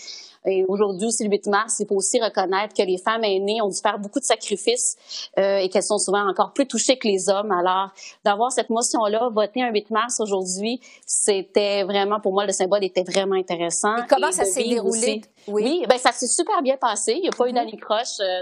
Et 0.46 0.64
aujourd'hui 0.68 1.06
aussi, 1.06 1.24
le 1.24 1.30
8 1.30 1.46
mars, 1.48 1.76
il 1.80 1.86
faut 1.86 1.96
aussi 1.96 2.20
reconnaître 2.20 2.74
que 2.74 2.82
les 2.82 2.96
femmes 2.96 3.24
aînées 3.24 3.60
ont 3.60 3.68
dû 3.68 3.78
faire 3.78 3.98
beaucoup 3.98 4.20
de 4.20 4.24
sacrifices 4.24 4.96
euh, 5.38 5.58
et 5.58 5.68
qu'elles 5.68 5.82
sont 5.82 5.98
souvent 5.98 6.26
encore 6.26 6.52
plus 6.52 6.66
touchées 6.66 6.96
que 6.96 7.06
les 7.06 7.28
hommes. 7.28 7.50
Alors, 7.52 7.90
d'avoir 8.24 8.50
cette 8.50 8.70
motion-là, 8.70 9.28
voter 9.30 9.62
un 9.62 9.70
8 9.70 9.90
mars 9.90 10.18
aujourd'hui, 10.20 10.80
c'était 11.06 11.84
vraiment, 11.84 12.20
pour 12.20 12.32
moi, 12.32 12.46
le 12.46 12.52
symbole 12.52 12.84
était 12.84 13.04
vraiment 13.04 13.36
intéressant. 13.36 13.96
Et 13.98 14.06
comment 14.08 14.32
ça 14.32 14.44
s'est 14.44 14.64
déroulé? 14.64 15.20
oui, 15.48 15.62
oui 15.64 15.84
ben, 15.88 15.98
ça 15.98 16.12
s'est 16.12 16.26
super 16.26 16.62
bien 16.62 16.76
passé. 16.76 17.12
Il 17.16 17.22
n'y 17.22 17.28
a 17.28 17.32
pas 17.32 17.46
eu 17.46 17.50
mm-hmm. 17.50 17.54
d'aller-croche. 17.54 18.20
Euh, 18.20 18.40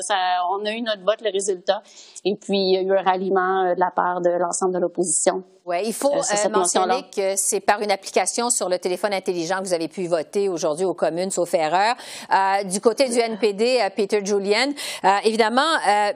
on 0.50 0.64
a 0.64 0.70
eu 0.70 0.82
notre 0.82 1.02
vote, 1.04 1.20
le 1.22 1.32
résultat. 1.32 1.82
Et 2.24 2.36
puis, 2.36 2.58
il 2.58 2.74
y 2.74 2.76
a 2.76 2.82
eu 2.82 2.92
un 2.92 3.02
ralliement 3.02 3.64
euh, 3.64 3.74
de 3.74 3.80
la 3.80 3.90
part 3.90 4.20
de 4.20 4.30
l'ensemble 4.30 4.74
de 4.74 4.78
l'opposition. 4.78 5.42
Oui, 5.68 5.82
il 5.84 5.92
faut 5.92 6.14
euh, 6.14 6.48
mentionner 6.50 7.04
que 7.14 7.36
c'est 7.36 7.60
par 7.60 7.82
une 7.82 7.90
application 7.90 8.48
sur 8.48 8.70
le 8.70 8.78
téléphone 8.78 9.12
intelligent 9.12 9.58
que 9.58 9.64
vous 9.64 9.74
avez 9.74 9.88
pu 9.88 10.06
voter 10.06 10.48
aujourd'hui 10.48 10.86
aux 10.86 10.94
communes, 10.94 11.30
sauf 11.30 11.52
erreur. 11.52 11.87
Euh, 12.32 12.64
du 12.64 12.80
côté 12.80 13.08
du 13.08 13.18
NPD, 13.18 13.80
euh, 13.80 13.90
Peter 13.94 14.20
Julian, 14.24 14.72
euh, 15.04 15.08
évidemment, 15.24 15.62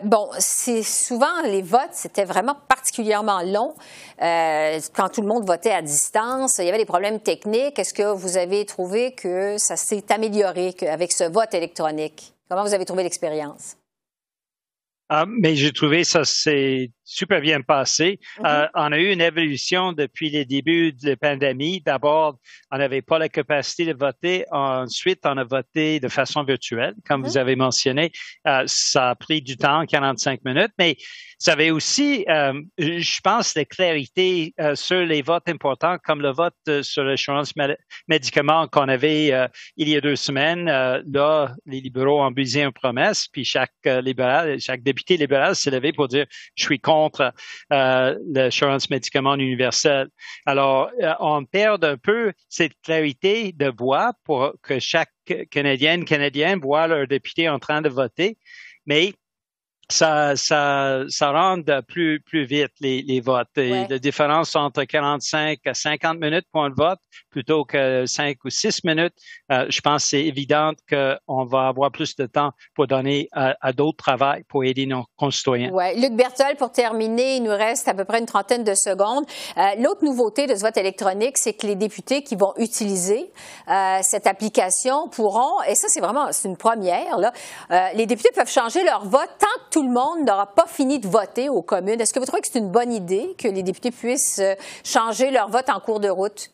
bon, 0.04 0.28
c'est 0.38 0.82
souvent 0.82 1.42
les 1.44 1.62
votes, 1.62 1.92
c'était 1.92 2.24
vraiment 2.24 2.56
particulièrement 2.68 3.40
long. 3.42 3.74
quand 4.18 5.08
tout 5.08 5.22
le 5.22 5.28
monde 5.28 5.44
votait 5.44 5.72
à 5.72 5.82
distance, 5.82 6.58
il 6.58 6.66
y 6.66 6.68
avait 6.68 6.78
des 6.78 6.84
problèmes 6.84 7.20
techniques. 7.20 7.78
Est-ce 7.78 7.94
que 7.94 8.12
vous 8.14 8.36
avez 8.36 8.64
trouvé 8.64 9.12
que 9.12 9.56
ça 9.58 9.76
s'est 9.76 10.04
amélioré 10.10 10.74
avec 10.88 11.12
ce 11.12 11.24
vote 11.24 11.54
électronique? 11.54 12.34
Comment 12.48 12.64
vous 12.64 12.74
avez 12.74 12.84
trouvé 12.84 13.02
l'expérience? 13.02 13.76
Ah, 15.08 15.26
mais 15.28 15.56
j'ai 15.56 15.72
trouvé 15.72 16.04
ça 16.04 16.24
c'est 16.24 16.90
super 17.04 17.40
bien 17.42 17.60
passé. 17.60 18.18
Mhm. 18.38 18.46
Euh, 18.46 18.66
on 18.74 18.92
a 18.92 18.98
eu 18.98 19.12
une 19.12 19.20
évolution 19.20 19.92
depuis 19.92 20.30
les 20.30 20.46
débuts 20.46 20.92
de 20.94 21.10
la 21.10 21.16
pandémie. 21.16 21.82
D'abord, 21.84 22.38
on 22.70 22.78
n'avait 22.78 23.02
pas 23.02 23.18
la 23.18 23.28
capacité 23.28 23.84
de 23.84 23.92
voter. 23.98 24.46
Ensuite, 24.50 25.20
on 25.24 25.36
a 25.36 25.44
voté 25.44 26.00
de 26.00 26.08
façon 26.08 26.44
virtuelle, 26.44 26.94
comme 27.06 27.20
Mhm. 27.20 27.26
vous 27.26 27.36
avez 27.36 27.56
mentionné. 27.56 28.10
Euh, 28.46 28.62
ça 28.66 29.10
a 29.10 29.14
pris 29.14 29.42
du 29.42 29.56
temps, 29.58 29.84
45 29.84 30.40
minutes, 30.44 30.72
mais 30.78 30.96
ça 31.42 31.54
avait 31.54 31.72
aussi, 31.72 32.24
euh, 32.28 32.52
je 32.78 33.20
pense, 33.20 33.56
la 33.56 33.64
clarité 33.64 34.54
euh, 34.60 34.76
sur 34.76 35.00
les 35.00 35.22
votes 35.22 35.48
importants, 35.48 35.96
comme 36.04 36.22
le 36.22 36.30
vote 36.30 36.54
euh, 36.68 36.84
sur 36.84 37.02
l'assurance 37.02 37.52
mé- 37.56 37.76
médicaments 38.06 38.68
qu'on 38.68 38.88
avait 38.88 39.32
euh, 39.32 39.48
il 39.76 39.88
y 39.88 39.96
a 39.96 40.00
deux 40.00 40.14
semaines. 40.14 40.68
Euh, 40.68 41.02
là, 41.12 41.56
les 41.66 41.80
libéraux 41.80 42.22
ont 42.22 42.30
brisé 42.30 42.62
une 42.62 42.70
promesse, 42.70 43.26
puis 43.26 43.44
chaque 43.44 43.72
euh, 43.86 44.00
libéral, 44.00 44.60
chaque 44.60 44.84
député 44.84 45.16
libéral 45.16 45.56
s'est 45.56 45.72
levé 45.72 45.92
pour 45.92 46.06
dire 46.06 46.26
je 46.54 46.64
suis 46.64 46.78
contre 46.78 47.32
l'assurance 47.70 48.88
médicaments 48.88 49.34
universelle. 49.34 50.08
Alors, 50.46 50.90
on 51.18 51.44
perd 51.44 51.84
un 51.84 51.96
peu 51.96 52.32
cette 52.48 52.74
clarité 52.84 53.52
de 53.52 53.72
voix 53.76 54.12
pour 54.24 54.54
que 54.62 54.78
chaque 54.78 55.10
Canadienne, 55.50 56.04
Canadien 56.04 56.56
voit 56.56 56.86
leur 56.86 57.06
député 57.08 57.48
en 57.48 57.58
train 57.58 57.82
de 57.82 57.88
voter, 57.88 58.38
mais 58.86 59.14
ça, 59.90 60.36
ça, 60.36 61.00
ça 61.08 61.30
rend 61.32 61.60
plus, 61.86 62.20
plus 62.20 62.44
vite 62.44 62.72
les, 62.80 63.02
les 63.02 63.20
votes. 63.20 63.48
Et 63.56 63.72
Ouais. 63.72 63.86
la 63.88 63.98
différence 63.98 64.54
entre 64.56 64.84
45 64.84 65.58
à 65.66 65.74
50 65.74 66.18
minutes 66.18 66.46
pour 66.52 66.64
un 66.64 66.70
vote 66.70 66.98
plutôt 67.30 67.64
que 67.64 68.04
5 68.06 68.36
ou 68.44 68.50
6 68.50 68.84
minutes, 68.84 69.12
euh, 69.50 69.66
je 69.68 69.80
pense 69.80 70.02
que 70.04 70.08
c'est 70.10 70.24
évident 70.24 70.72
qu'on 70.88 71.44
va 71.44 71.68
avoir 71.68 71.90
plus 71.90 72.16
de 72.16 72.26
temps 72.26 72.50
pour 72.74 72.86
donner 72.86 73.28
à, 73.32 73.54
à 73.60 73.72
d'autres 73.72 73.96
travail 73.98 74.42
pour 74.48 74.64
aider 74.64 74.86
nos 74.86 75.04
concitoyens. 75.16 75.70
Ouais. 75.70 75.94
Luc 75.96 76.12
Berthold, 76.14 76.56
pour 76.56 76.72
terminer, 76.72 77.36
il 77.36 77.42
nous 77.42 77.50
reste 77.50 77.86
à 77.88 77.94
peu 77.94 78.04
près 78.04 78.18
une 78.18 78.26
trentaine 78.26 78.64
de 78.64 78.74
secondes. 78.74 79.24
Euh, 79.56 79.62
L'autre 79.78 80.04
nouveauté 80.04 80.46
de 80.46 80.54
ce 80.54 80.60
vote 80.60 80.76
électronique, 80.76 81.36
c'est 81.38 81.52
que 81.54 81.66
les 81.66 81.76
députés 81.76 82.22
qui 82.22 82.36
vont 82.36 82.52
utiliser 82.56 83.30
euh, 83.68 83.98
cette 84.02 84.26
application 84.26 85.08
pourront, 85.08 85.62
et 85.68 85.74
ça 85.74 85.88
c'est 85.88 86.00
vraiment 86.00 86.32
c'est 86.32 86.48
une 86.48 86.56
première, 86.56 87.18
là, 87.18 87.32
les 87.94 88.06
députés 88.06 88.30
peuvent 88.34 88.50
changer 88.50 88.82
leur 88.84 89.04
vote 89.04 89.28
tant 89.38 89.46
que 89.64 89.70
tout 89.70 89.81
le 89.82 89.90
monde 89.92 90.26
n'aura 90.26 90.46
pas 90.54 90.66
fini 90.66 90.98
de 90.98 91.06
voter 91.08 91.48
aux 91.48 91.62
communes. 91.62 92.00
Est-ce 92.00 92.12
que 92.14 92.18
vous 92.18 92.26
trouvez 92.26 92.42
que 92.42 92.48
c'est 92.48 92.58
une 92.58 92.70
bonne 92.70 92.92
idée 92.92 93.34
que 93.38 93.48
les 93.48 93.62
députés 93.62 93.90
puissent 93.90 94.38
euh, 94.40 94.54
changer 94.84 95.30
leur 95.30 95.48
vote 95.48 95.68
en 95.68 95.80
cours 95.80 96.00
de 96.00 96.08
route? 96.08 96.50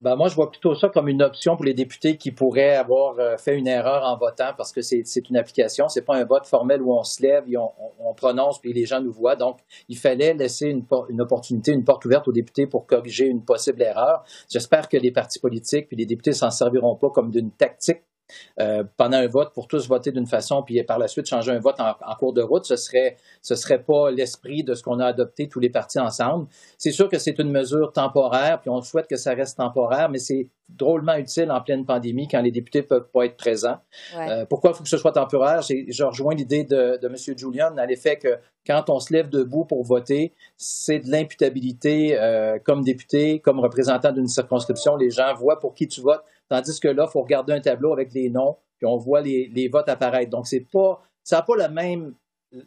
Ben, 0.00 0.14
moi, 0.14 0.28
je 0.28 0.36
vois 0.36 0.48
plutôt 0.48 0.76
ça 0.76 0.88
comme 0.90 1.08
une 1.08 1.22
option 1.24 1.56
pour 1.56 1.64
les 1.64 1.74
députés 1.74 2.16
qui 2.16 2.30
pourraient 2.30 2.76
avoir 2.76 3.18
euh, 3.18 3.36
fait 3.36 3.56
une 3.56 3.66
erreur 3.66 4.04
en 4.04 4.16
votant 4.16 4.52
parce 4.56 4.70
que 4.70 4.80
c'est 4.80 5.02
une 5.28 5.36
application. 5.36 5.88
C'est 5.88 6.02
pas 6.02 6.14
un 6.14 6.24
vote 6.24 6.46
formel 6.46 6.80
où 6.82 6.92
on 6.92 7.02
se 7.02 7.20
lève 7.20 7.42
et 7.48 7.56
on, 7.56 7.72
on- 7.80 8.10
on 8.10 8.14
prononce 8.14 8.60
puis 8.60 8.72
les 8.72 8.86
gens 8.86 9.00
nous 9.00 9.10
voient. 9.12 9.34
Donc, 9.34 9.58
il 9.88 9.98
fallait 9.98 10.34
laisser 10.34 10.66
une, 10.68 10.84
por- 10.86 11.06
une 11.10 11.20
opportunité, 11.20 11.72
une 11.72 11.82
porte 11.82 12.04
ouverte 12.04 12.28
aux 12.28 12.32
députés 12.32 12.68
pour 12.68 12.86
corriger 12.86 13.26
une 13.26 13.44
possible 13.44 13.82
erreur. 13.82 14.22
J'espère 14.48 14.88
que 14.88 14.96
les 14.96 15.10
partis 15.10 15.40
politiques 15.40 15.88
puis 15.88 15.96
les 15.96 16.06
députés 16.06 16.32
s'en 16.32 16.50
serviront 16.52 16.94
pas 16.94 17.10
comme 17.10 17.32
d'une 17.32 17.50
tactique 17.50 18.02
euh, 18.60 18.84
pendant 18.96 19.16
un 19.18 19.26
vote 19.26 19.52
pour 19.54 19.66
tous 19.68 19.88
voter 19.88 20.12
d'une 20.12 20.26
façon, 20.26 20.62
puis 20.62 20.82
par 20.82 20.98
la 20.98 21.08
suite 21.08 21.26
changer 21.26 21.52
un 21.52 21.58
vote 21.60 21.80
en, 21.80 21.90
en 22.04 22.14
cours 22.16 22.32
de 22.32 22.42
route, 22.42 22.64
ce 22.64 22.76
serait 22.76 23.16
ce 23.42 23.54
serait 23.54 23.82
pas 23.82 24.10
l'esprit 24.10 24.62
de 24.64 24.74
ce 24.74 24.82
qu'on 24.82 24.98
a 25.00 25.06
adopté 25.06 25.48
tous 25.48 25.60
les 25.60 25.70
partis 25.70 25.98
ensemble. 25.98 26.46
C'est 26.76 26.92
sûr 26.92 27.08
que 27.08 27.18
c'est 27.18 27.38
une 27.38 27.50
mesure 27.50 27.92
temporaire, 27.92 28.60
puis 28.60 28.70
on 28.70 28.80
souhaite 28.82 29.06
que 29.06 29.16
ça 29.16 29.34
reste 29.34 29.56
temporaire, 29.58 30.08
mais 30.10 30.18
c'est 30.18 30.48
drôlement 30.68 31.14
utile 31.14 31.50
en 31.50 31.62
pleine 31.62 31.86
pandémie 31.86 32.28
quand 32.28 32.42
les 32.42 32.50
députés 32.50 32.82
peuvent 32.82 33.08
pas 33.10 33.24
être 33.24 33.38
présents. 33.38 33.78
Ouais. 34.14 34.28
Euh, 34.30 34.44
pourquoi 34.44 34.70
il 34.70 34.76
faut 34.76 34.82
que 34.82 34.88
ce 34.90 34.98
soit 34.98 35.12
temporaire? 35.12 35.62
J'ai- 35.62 35.86
Je 35.88 36.04
rejoins 36.04 36.34
l'idée 36.34 36.64
de, 36.64 36.98
de 37.00 37.06
M. 37.08 37.14
Julian 37.38 37.74
à 37.78 37.86
l'effet 37.86 38.16
que 38.16 38.36
quand 38.66 38.90
on 38.90 38.98
se 39.00 39.10
lève 39.14 39.30
debout 39.30 39.64
pour 39.64 39.82
voter, 39.82 40.34
c'est 40.58 40.98
de 40.98 41.10
l'imputabilité 41.10 42.18
euh, 42.18 42.58
comme 42.62 42.82
député, 42.82 43.40
comme 43.40 43.60
représentant 43.60 44.12
d'une 44.12 44.26
circonscription. 44.28 44.96
Les 44.96 45.10
gens 45.10 45.32
voient 45.34 45.58
pour 45.58 45.72
qui 45.74 45.88
tu 45.88 46.02
votes, 46.02 46.22
tandis 46.48 46.78
que 46.80 46.88
là, 46.88 47.06
il 47.08 47.12
faut 47.12 47.22
regarder 47.22 47.52
un 47.52 47.60
tableau 47.60 47.92
avec 47.92 48.12
les 48.12 48.30
noms, 48.30 48.56
puis 48.76 48.86
on 48.86 48.96
voit 48.96 49.20
les, 49.20 49.50
les 49.54 49.68
votes 49.68 49.88
apparaître. 49.88 50.30
Donc, 50.30 50.46
c'est 50.46 50.60
pas, 50.60 51.02
ça 51.22 51.36
n'a 51.36 51.42
pas 51.42 51.56
le 51.56 51.68
même, 51.68 52.14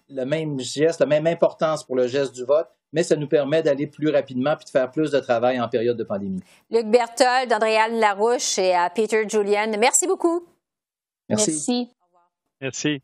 le 0.09 0.25
même 0.25 0.59
geste, 0.59 1.00
la 1.00 1.05
même 1.05 1.27
importance 1.27 1.83
pour 1.83 1.95
le 1.95 2.07
geste 2.07 2.33
du 2.33 2.43
vote, 2.43 2.67
mais 2.93 3.03
ça 3.03 3.15
nous 3.15 3.27
permet 3.27 3.63
d'aller 3.63 3.88
plus 3.88 4.09
rapidement 4.09 4.55
puis 4.55 4.65
de 4.65 4.69
faire 4.69 4.91
plus 4.91 5.11
de 5.11 5.19
travail 5.19 5.59
en 5.59 5.69
période 5.69 5.97
de 5.97 6.03
pandémie. 6.03 6.41
Luc 6.69 6.88
Berthold, 6.88 7.51
Andréane 7.53 8.00
Larouche 8.00 8.59
et 8.59 8.73
à 8.73 8.89
Peter 8.89 9.23
Julian, 9.27 9.71
merci 9.79 10.07
beaucoup. 10.07 10.45
Merci. 11.29 11.51
Merci. 11.51 11.89
Merci. 12.59 13.01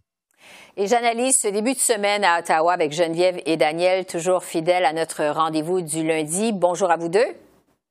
Et 0.75 0.85
j'analyse 0.85 1.39
ce 1.41 1.47
début 1.47 1.73
de 1.73 1.79
semaine 1.79 2.23
à 2.23 2.39
Ottawa 2.39 2.73
avec 2.73 2.91
Geneviève 2.91 3.41
et 3.45 3.57
Daniel, 3.57 4.05
toujours 4.05 4.43
fidèles 4.43 4.85
à 4.85 4.93
notre 4.93 5.25
rendez-vous 5.25 5.81
du 5.81 6.05
lundi. 6.05 6.51
Bonjour 6.51 6.91
à 6.91 6.97
vous 6.97 7.09
deux. 7.09 7.25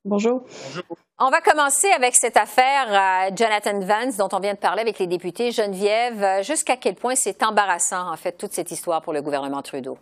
Bonjour. 0.07 0.45
On 1.19 1.31
va 1.31 1.41
commencer 1.41 1.89
avec 1.89 2.15
cette 2.15 2.37
affaire 2.37 2.87
euh, 2.89 3.35
Jonathan 3.35 3.81
Vance 3.81 4.17
dont 4.17 4.29
on 4.33 4.39
vient 4.39 4.55
de 4.55 4.59
parler 4.59 4.83
avec 4.83 5.01
les 5.01 5.09
députés. 5.09 5.51
Geneviève, 5.51 6.23
euh, 6.23 6.43
jusqu'à 6.45 6.77
quel 6.77 6.95
point 6.95 7.17
c'est 7.17 7.43
embarrassant, 7.43 8.13
en 8.13 8.17
fait, 8.17 8.33
toute 8.33 8.53
cette 8.53 8.71
histoire 8.71 9.03
pour 9.03 9.13
le 9.13 9.21
gouvernement 9.21 9.63
Trudeau? 9.63 9.99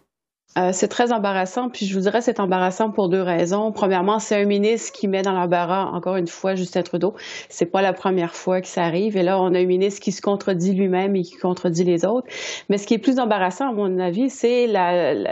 Euh, 0.56 0.70
c'est 0.72 0.86
très 0.86 1.12
embarrassant, 1.12 1.68
puis 1.68 1.84
je 1.84 1.94
vous 1.94 2.02
dirais 2.02 2.20
c'est 2.20 2.38
embarrassant 2.38 2.90
pour 2.90 3.08
deux 3.08 3.22
raisons. 3.22 3.72
Premièrement, 3.72 4.20
c'est 4.20 4.40
un 4.40 4.44
ministre 4.44 4.92
qui 4.92 5.08
met 5.08 5.22
dans 5.22 5.32
l'embarras 5.32 5.86
encore 5.86 6.14
une 6.14 6.28
fois 6.28 6.54
Justin 6.54 6.82
Trudeau. 6.82 7.14
C'est 7.48 7.66
pas 7.66 7.82
la 7.82 7.92
première 7.92 8.36
fois 8.36 8.60
que 8.60 8.68
ça 8.68 8.84
arrive, 8.84 9.16
et 9.16 9.24
là 9.24 9.40
on 9.40 9.52
a 9.52 9.58
un 9.58 9.64
ministre 9.64 10.00
qui 10.00 10.12
se 10.12 10.22
contredit 10.22 10.72
lui-même 10.72 11.16
et 11.16 11.22
qui 11.22 11.34
contredit 11.34 11.82
les 11.82 12.04
autres. 12.04 12.28
Mais 12.68 12.78
ce 12.78 12.86
qui 12.86 12.94
est 12.94 12.98
plus 12.98 13.18
embarrassant 13.18 13.70
à 13.70 13.72
mon 13.72 13.98
avis, 13.98 14.30
c'est 14.30 14.68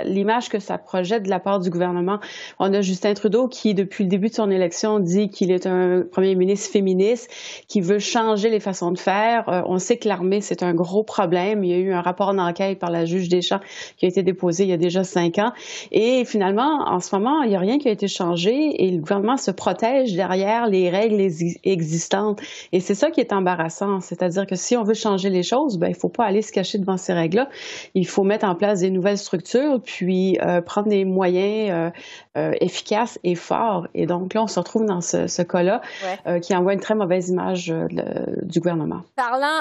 l'image 0.07 0.49
que 0.49 0.59
ça 0.59 0.77
projette 0.77 1.23
de 1.23 1.31
la 1.31 1.39
part 1.39 1.61
du 1.61 1.71
gouvernement. 1.71 2.19
On 2.59 2.75
a 2.75 2.81
Justin 2.81 3.15
Trudeau 3.15 3.47
qui, 3.47 3.75
depuis 3.75 4.03
le 4.03 4.11
début 4.11 4.29
de 4.29 4.35
son 4.35 4.51
élection, 4.51 4.99
dit 4.99 5.29
qu'il 5.31 5.53
est 5.53 5.67
un 5.67 6.03
premier 6.11 6.35
ministre 6.35 6.73
féministe, 6.73 7.31
qui 7.69 7.81
veut 7.81 8.01
changer 8.01 8.51
les 8.51 8.61
façons 8.61 8.91
de 8.91 8.99
faire. 8.99 9.49
Euh, 9.49 9.63
on 9.67 9.79
sait 9.79 9.99
que 9.99 10.09
l'armée 10.09 10.41
c'est 10.41 10.65
un 10.65 10.75
gros 10.75 11.05
problème. 11.05 11.63
Il 11.63 11.71
y 11.71 11.75
a 11.75 11.79
eu 11.79 11.93
un 11.93 12.01
rapport 12.01 12.35
d'enquête 12.35 12.81
par 12.81 12.91
la 12.91 13.05
juge 13.05 13.29
Deschamps 13.29 13.61
qui 13.97 14.07
a 14.07 14.09
été 14.09 14.25
déposé 14.25 14.65
il 14.65 14.71
y 14.71 14.73
a 14.73 14.77
déjà 14.77 15.05
cinq 15.13 15.39
ans. 15.39 15.53
Et 15.91 16.25
finalement, 16.25 16.85
en 16.87 17.01
ce 17.01 17.15
moment, 17.15 17.43
il 17.43 17.51
n'y 17.51 17.57
a 17.57 17.61
rien 17.61 17.79
qui 17.79 17.89
a 17.89 17.93
été 17.93 18.09
changé 18.09 18.85
et 18.85 18.91
le 18.91 18.99
gouvernement 18.99 19.37
se 19.37 19.51
protège 19.51 20.15
derrière 20.15 20.67
les 20.67 20.91
règles 20.91 21.17
exi- 21.21 21.59
existantes. 21.65 22.41
Et 22.73 22.81
c'est 22.81 22.95
ça 22.95 23.11
qui 23.11 23.21
est 23.21 23.33
embarrassant. 23.33 24.01
C'est-à-dire 24.01 24.47
que 24.47 24.57
si 24.57 24.77
on 24.77 24.83
veut 24.85 24.95
changer 24.95 25.31
les 25.31 25.43
choses, 25.43 25.79
ben, 25.79 25.89
il 25.89 25.95
faut 25.95 26.09
pas 26.09 26.25
aller 26.25 26.43
se 26.43 26.53
cacher 26.53 26.79
devant 26.79 26.97
ces 26.97 27.13
règles-là. 27.13 27.49
Il 27.95 28.07
faut 28.07 28.25
mettre 28.25 28.47
en 28.47 28.55
place 28.55 28.81
des 28.81 28.91
nouvelles 28.91 29.19
structures, 29.19 29.81
puis 29.85 30.39
euh, 30.43 30.61
prendre 30.61 30.89
des 30.89 31.05
moyens 31.05 31.71
euh, 31.71 31.91
euh, 32.39 32.53
efficaces 32.61 33.19
et 33.25 33.35
forts. 33.35 33.87
Et 33.95 34.07
donc 34.07 34.35
là, 34.35 34.43
on 34.43 34.47
se 34.47 34.59
retrouve 34.59 34.87
dans 34.87 35.01
ce, 35.01 35.27
ce 35.27 35.43
cas-là 35.43 35.81
Ouais. 36.27 36.41
qui 36.41 36.55
envoie 36.57 36.73
une 36.73 36.81
très 36.81 36.95
mauvaise 36.95 37.29
image 37.29 37.71
le- 37.71 38.45
du 38.45 38.61
gouvernement. 38.61 39.01
Parlant 39.17 39.61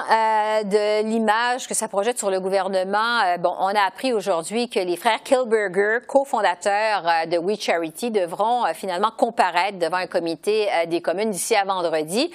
de 0.64 1.04
l'image 1.08 1.68
que 1.68 1.74
ça 1.74 1.88
projette 1.88 2.18
sur 2.18 2.30
le 2.32 2.40
gouvernement, 2.40 3.20
bon, 3.40 3.54
on 3.60 3.68
a 3.68 3.82
appris 3.88 4.14
aujourd'hui 4.14 4.70
que 4.70 4.80
les 4.80 4.96
frères 4.96 5.22
Kilberger, 5.32 6.06
cofondateurs 6.06 7.08
euh, 7.08 7.26
de 7.26 7.38
We 7.38 7.58
Charity, 7.58 8.12
devront 8.12 8.66
euh, 8.66 8.74
finalement 8.74 9.12
comparaître 9.16 9.80
devant 9.80 9.96
un 9.96 10.08
comité 10.08 10.68
euh, 10.68 10.86
des 10.88 11.02
communes 11.02 11.32
d'ici 11.32 11.56
à 11.56 11.64
vendredi. 11.64 12.30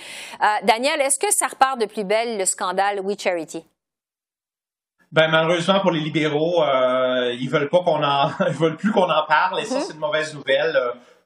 Daniel, 0.62 1.02
est-ce 1.02 1.18
que 1.18 1.30
ça 1.30 1.46
repart 1.46 1.78
de 1.78 1.84
plus 1.84 2.04
belle 2.04 2.38
le 2.38 2.46
scandale 2.46 3.00
We 3.00 3.18
Charity? 3.20 3.64
Ben 5.12 5.28
malheureusement 5.28 5.80
pour 5.80 5.90
les 5.90 6.00
libéraux, 6.00 6.62
euh, 6.62 7.34
ils 7.38 7.50
veulent 7.50 7.68
pas 7.68 7.80
qu'on 7.80 8.02
en, 8.02 8.30
ils 8.48 8.54
veulent 8.54 8.76
plus 8.76 8.92
qu'on 8.92 9.10
en 9.10 9.26
parle 9.26 9.60
et 9.60 9.64
ça 9.66 9.80
c'est 9.80 9.92
une 9.92 10.00
mauvaise 10.00 10.34
nouvelle 10.34 10.78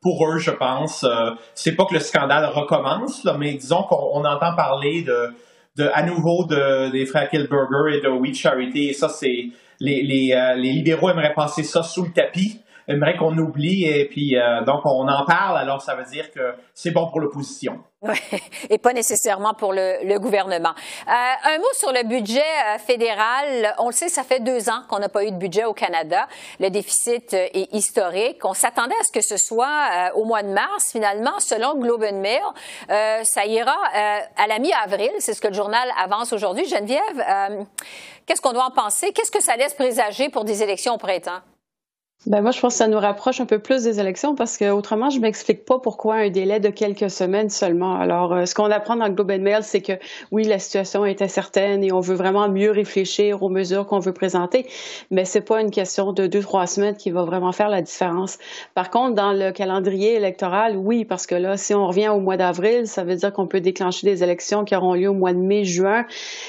pour 0.03 0.27
eux, 0.29 0.39
je 0.39 0.51
pense. 0.51 1.05
Euh, 1.05 1.31
c'est 1.55 1.77
pas 1.77 1.85
que 1.85 1.95
le 1.95 2.01
scandale 2.01 2.47
recommence, 2.47 3.25
là, 3.25 3.35
mais 3.39 3.53
disons 3.55 3.83
qu'on 3.85 4.11
on 4.15 4.25
entend 4.25 4.55
parler 4.57 5.03
de, 5.03 5.33
de 5.77 5.89
à 5.95 6.03
nouveau 6.03 6.45
de, 6.45 6.91
des 6.91 7.07
frères 7.07 7.29
et 7.33 7.39
de 7.39 8.09
We 8.09 8.35
Charity 8.35 8.89
et 8.89 8.93
ça 8.93 9.09
c'est 9.09 9.49
les 9.81 10.03
les, 10.03 10.33
euh, 10.33 10.55
les 10.55 10.73
libéraux 10.73 11.11
aimeraient 11.11 11.35
passer 11.35 11.63
ça 11.63 11.83
sous 11.83 12.05
le 12.05 12.13
tapis, 12.13 12.61
aimeraient 12.91 13.17
qu'on 13.17 13.37
oublie 13.39 13.85
et 13.85 14.07
puis 14.07 14.37
euh, 14.37 14.63
donc 14.65 14.81
on 14.85 15.09
en 15.09 15.25
parle 15.25 15.59
alors 15.59 15.81
ça 15.81 15.95
veut 15.95 16.05
dire 16.05 16.31
que 16.31 16.55
c'est 16.75 16.91
bon 16.91 17.09
pour 17.09 17.21
l'opposition. 17.21 17.79
Ouais, 18.03 18.15
et 18.71 18.79
pas 18.79 18.95
nécessairement 18.95 19.53
pour 19.53 19.75
le, 19.75 20.19
gouvernement. 20.19 20.71
Euh, 20.71 21.11
un 21.11 21.59
mot 21.59 21.73
sur 21.75 21.93
le 21.93 22.07
budget 22.07 22.41
euh, 22.41 22.79
fédéral. 22.79 23.75
On 23.79 23.89
le 23.89 23.93
sait, 23.93 24.09
ça 24.09 24.23
fait 24.23 24.41
deux 24.41 24.71
ans 24.71 24.83
qu'on 24.89 24.99
n'a 24.99 25.11
pas 25.11 25.25
eu 25.25 25.31
de 25.31 25.37
budget 25.37 25.65
au 25.65 25.75
Canada. 25.75 26.27
Le 26.59 26.71
déficit 26.71 27.35
est 27.35 27.73
historique. 27.75 28.43
On 28.45 28.55
s'attendait 28.55 28.95
à 28.99 29.05
ce 29.05 29.13
que 29.13 29.21
ce 29.21 29.37
soit 29.37 30.13
au 30.15 30.25
mois 30.25 30.43
de 30.43 30.49
mars. 30.49 30.91
Finalement, 30.91 31.39
selon 31.41 31.79
Globe 31.79 32.05
and 32.11 32.21
Mail, 32.21 32.41
ça 33.25 33.45
ira 33.45 33.77
à 33.93 34.47
la 34.47 34.59
mi-avril. 34.59 35.11
C'est 35.19 35.35
ce 35.35 35.41
que 35.43 35.49
le 35.49 35.55
journal 35.55 35.89
avance 36.03 36.33
aujourd'hui. 36.33 36.67
Geneviève, 36.67 37.67
qu'est-ce 38.25 38.41
qu'on 38.41 38.53
doit 38.53 38.67
en 38.67 38.71
penser? 38.71 39.13
Qu'est-ce 39.13 39.31
que 39.31 39.43
ça 39.43 39.57
laisse 39.57 39.75
présager 39.75 40.31
pour 40.31 40.45
des 40.45 40.63
élections 40.63 40.95
au 40.95 40.99
printemps? 40.99 41.41
Ben 42.27 42.43
moi, 42.43 42.51
je 42.51 42.61
pense 42.61 42.75
que 42.75 42.79
ça 42.79 42.87
nous 42.87 42.99
rapproche 42.99 43.41
un 43.41 43.47
peu 43.47 43.59
plus 43.59 43.85
des 43.85 43.99
élections 43.99 44.35
parce 44.35 44.59
que 44.59 44.71
autrement, 44.71 45.09
je 45.09 45.21
m'explique 45.21 45.65
pas 45.65 45.79
pourquoi 45.79 46.17
un 46.17 46.29
délai 46.29 46.61
de 46.61 46.69
quelques 46.69 47.09
semaines 47.09 47.49
seulement. 47.49 47.95
Alors, 47.95 48.35
euh, 48.35 48.45
ce 48.45 48.55
qu'on 48.55 48.71
apprend 48.71 48.95
dans 48.95 49.07
le 49.07 49.15
Globe 49.15 49.31
and 49.31 49.39
Mail, 49.39 49.63
c'est 49.63 49.81
que 49.81 49.95
oui, 50.31 50.45
la 50.45 50.59
situation 50.59 51.07
est 51.07 51.23
incertaine 51.23 51.83
et 51.83 51.93
on 51.93 52.01
veut 52.01 52.15
vraiment 52.15 52.47
mieux 52.51 52.73
réfléchir 52.73 53.43
aux 53.43 53.49
mesures 53.49 53.87
qu'on 53.87 54.01
veut 54.01 54.13
présenter, 54.13 54.67
mais 55.11 55.25
c'est 55.25 55.41
pas 55.41 55.63
une 55.63 55.71
question 55.71 56.13
de 56.13 56.27
deux 56.27 56.43
trois 56.43 56.67
semaines 56.67 56.95
qui 56.95 57.11
va 57.11 57.25
vraiment 57.25 57.53
faire 57.53 57.71
la 57.71 57.81
différence. 57.81 58.39
Par 58.75 58.91
contre, 58.91 59.15
dans 59.15 59.33
le 59.33 59.51
calendrier 59.51 60.15
électoral, 60.15 60.77
oui, 60.77 61.07
parce 61.07 61.27
que 61.27 61.35
là, 61.35 61.57
si 61.57 61.73
on 61.73 61.87
revient 61.87 62.09
au 62.09 62.21
mois 62.21 62.37
d'avril, 62.37 62.87
ça 62.87 63.03
veut 63.03 63.17
dire 63.17 63.33
qu'on 63.33 63.47
peut 63.47 63.63
déclencher 63.63 64.07
des 64.07 64.23
élections 64.23 64.67
qui 64.67 64.77
auront 64.77 64.93
lieu 64.93 65.09
au 65.09 65.15
mois 65.15 65.33
de 65.33 65.39
mai, 65.39 65.65
juin. 65.65 66.05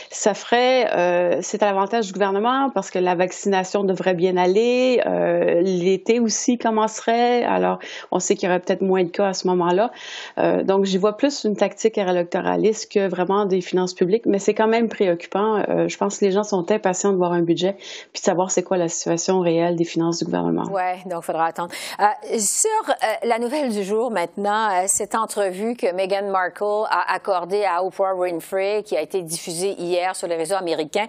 Ça 0.10 0.34
ferait, 0.34 0.90
euh, 0.94 1.38
c'est 1.40 1.64
à 1.64 1.68
l'avantage 1.68 2.08
du 2.08 2.12
gouvernement 2.12 2.70
parce 2.72 2.92
que 2.92 3.00
la 3.00 3.16
vaccination 3.16 3.86
devrait 3.86 4.16
bien 4.16 4.36
aller. 4.36 5.02
Euh, 5.06 5.61
l'été 5.62 6.20
aussi 6.20 6.58
commencerait. 6.58 7.44
Alors, 7.44 7.80
on 8.12 8.20
sait 8.20 8.36
qu'il 8.36 8.48
y 8.48 8.52
aurait 8.52 8.60
peut-être 8.60 8.82
moins 8.82 9.04
de 9.04 9.10
cas 9.10 9.28
à 9.28 9.34
ce 9.34 9.48
moment-là. 9.48 9.92
Euh, 10.38 10.64
donc, 10.64 10.86
j'y 10.86 10.98
vois 10.98 11.18
plus 11.18 11.44
une 11.44 11.56
tactique 11.56 11.98
électoraliste 11.98 12.92
que 12.92 13.08
vraiment 13.08 13.46
des 13.46 13.62
finances 13.62 13.94
publiques, 13.94 14.26
mais 14.26 14.40
c'est 14.40 14.54
quand 14.54 14.68
même 14.68 14.90
préoccupant. 14.90 15.64
Euh, 15.70 15.88
je 15.88 15.98
pense 15.98 16.20
que 16.20 16.26
les 16.26 16.32
gens 16.32 16.44
sont 16.44 16.70
impatients 16.72 17.12
de 17.12 17.18
voir 17.18 17.34
un 17.34 17.42
budget 17.42 17.76
puis 18.14 18.22
de 18.22 18.26
savoir 18.26 18.52
c'est 18.52 18.64
quoi 18.64 18.78
la 18.78 18.88
situation 18.88 19.40
réelle 19.40 19.76
des 19.76 19.86
finances 19.86 20.20
du 20.20 20.26
gouvernement. 20.26 20.64
Oui, 20.72 21.10
donc 21.10 21.22
il 21.24 21.26
faudra 21.26 21.46
attendre. 21.46 21.72
Euh, 22.00 22.38
sur 22.38 22.96
la 23.24 23.40
nouvelle 23.40 23.72
du 23.72 23.84
jour 23.84 24.12
maintenant, 24.12 24.70
cette 24.88 25.16
entrevue 25.16 25.76
que 25.76 25.92
Meghan 25.94 26.30
Markle 26.30 26.88
a 26.90 27.14
accordée 27.14 27.64
à 27.64 27.84
Oprah 27.84 28.16
Winfrey, 28.16 28.84
qui 28.84 28.98
a 28.98 29.02
été 29.02 29.22
diffusée 29.22 29.76
hier 29.78 30.16
sur 30.16 30.28
les 30.28 30.36
réseaux 30.36 30.56
américains. 30.56 31.08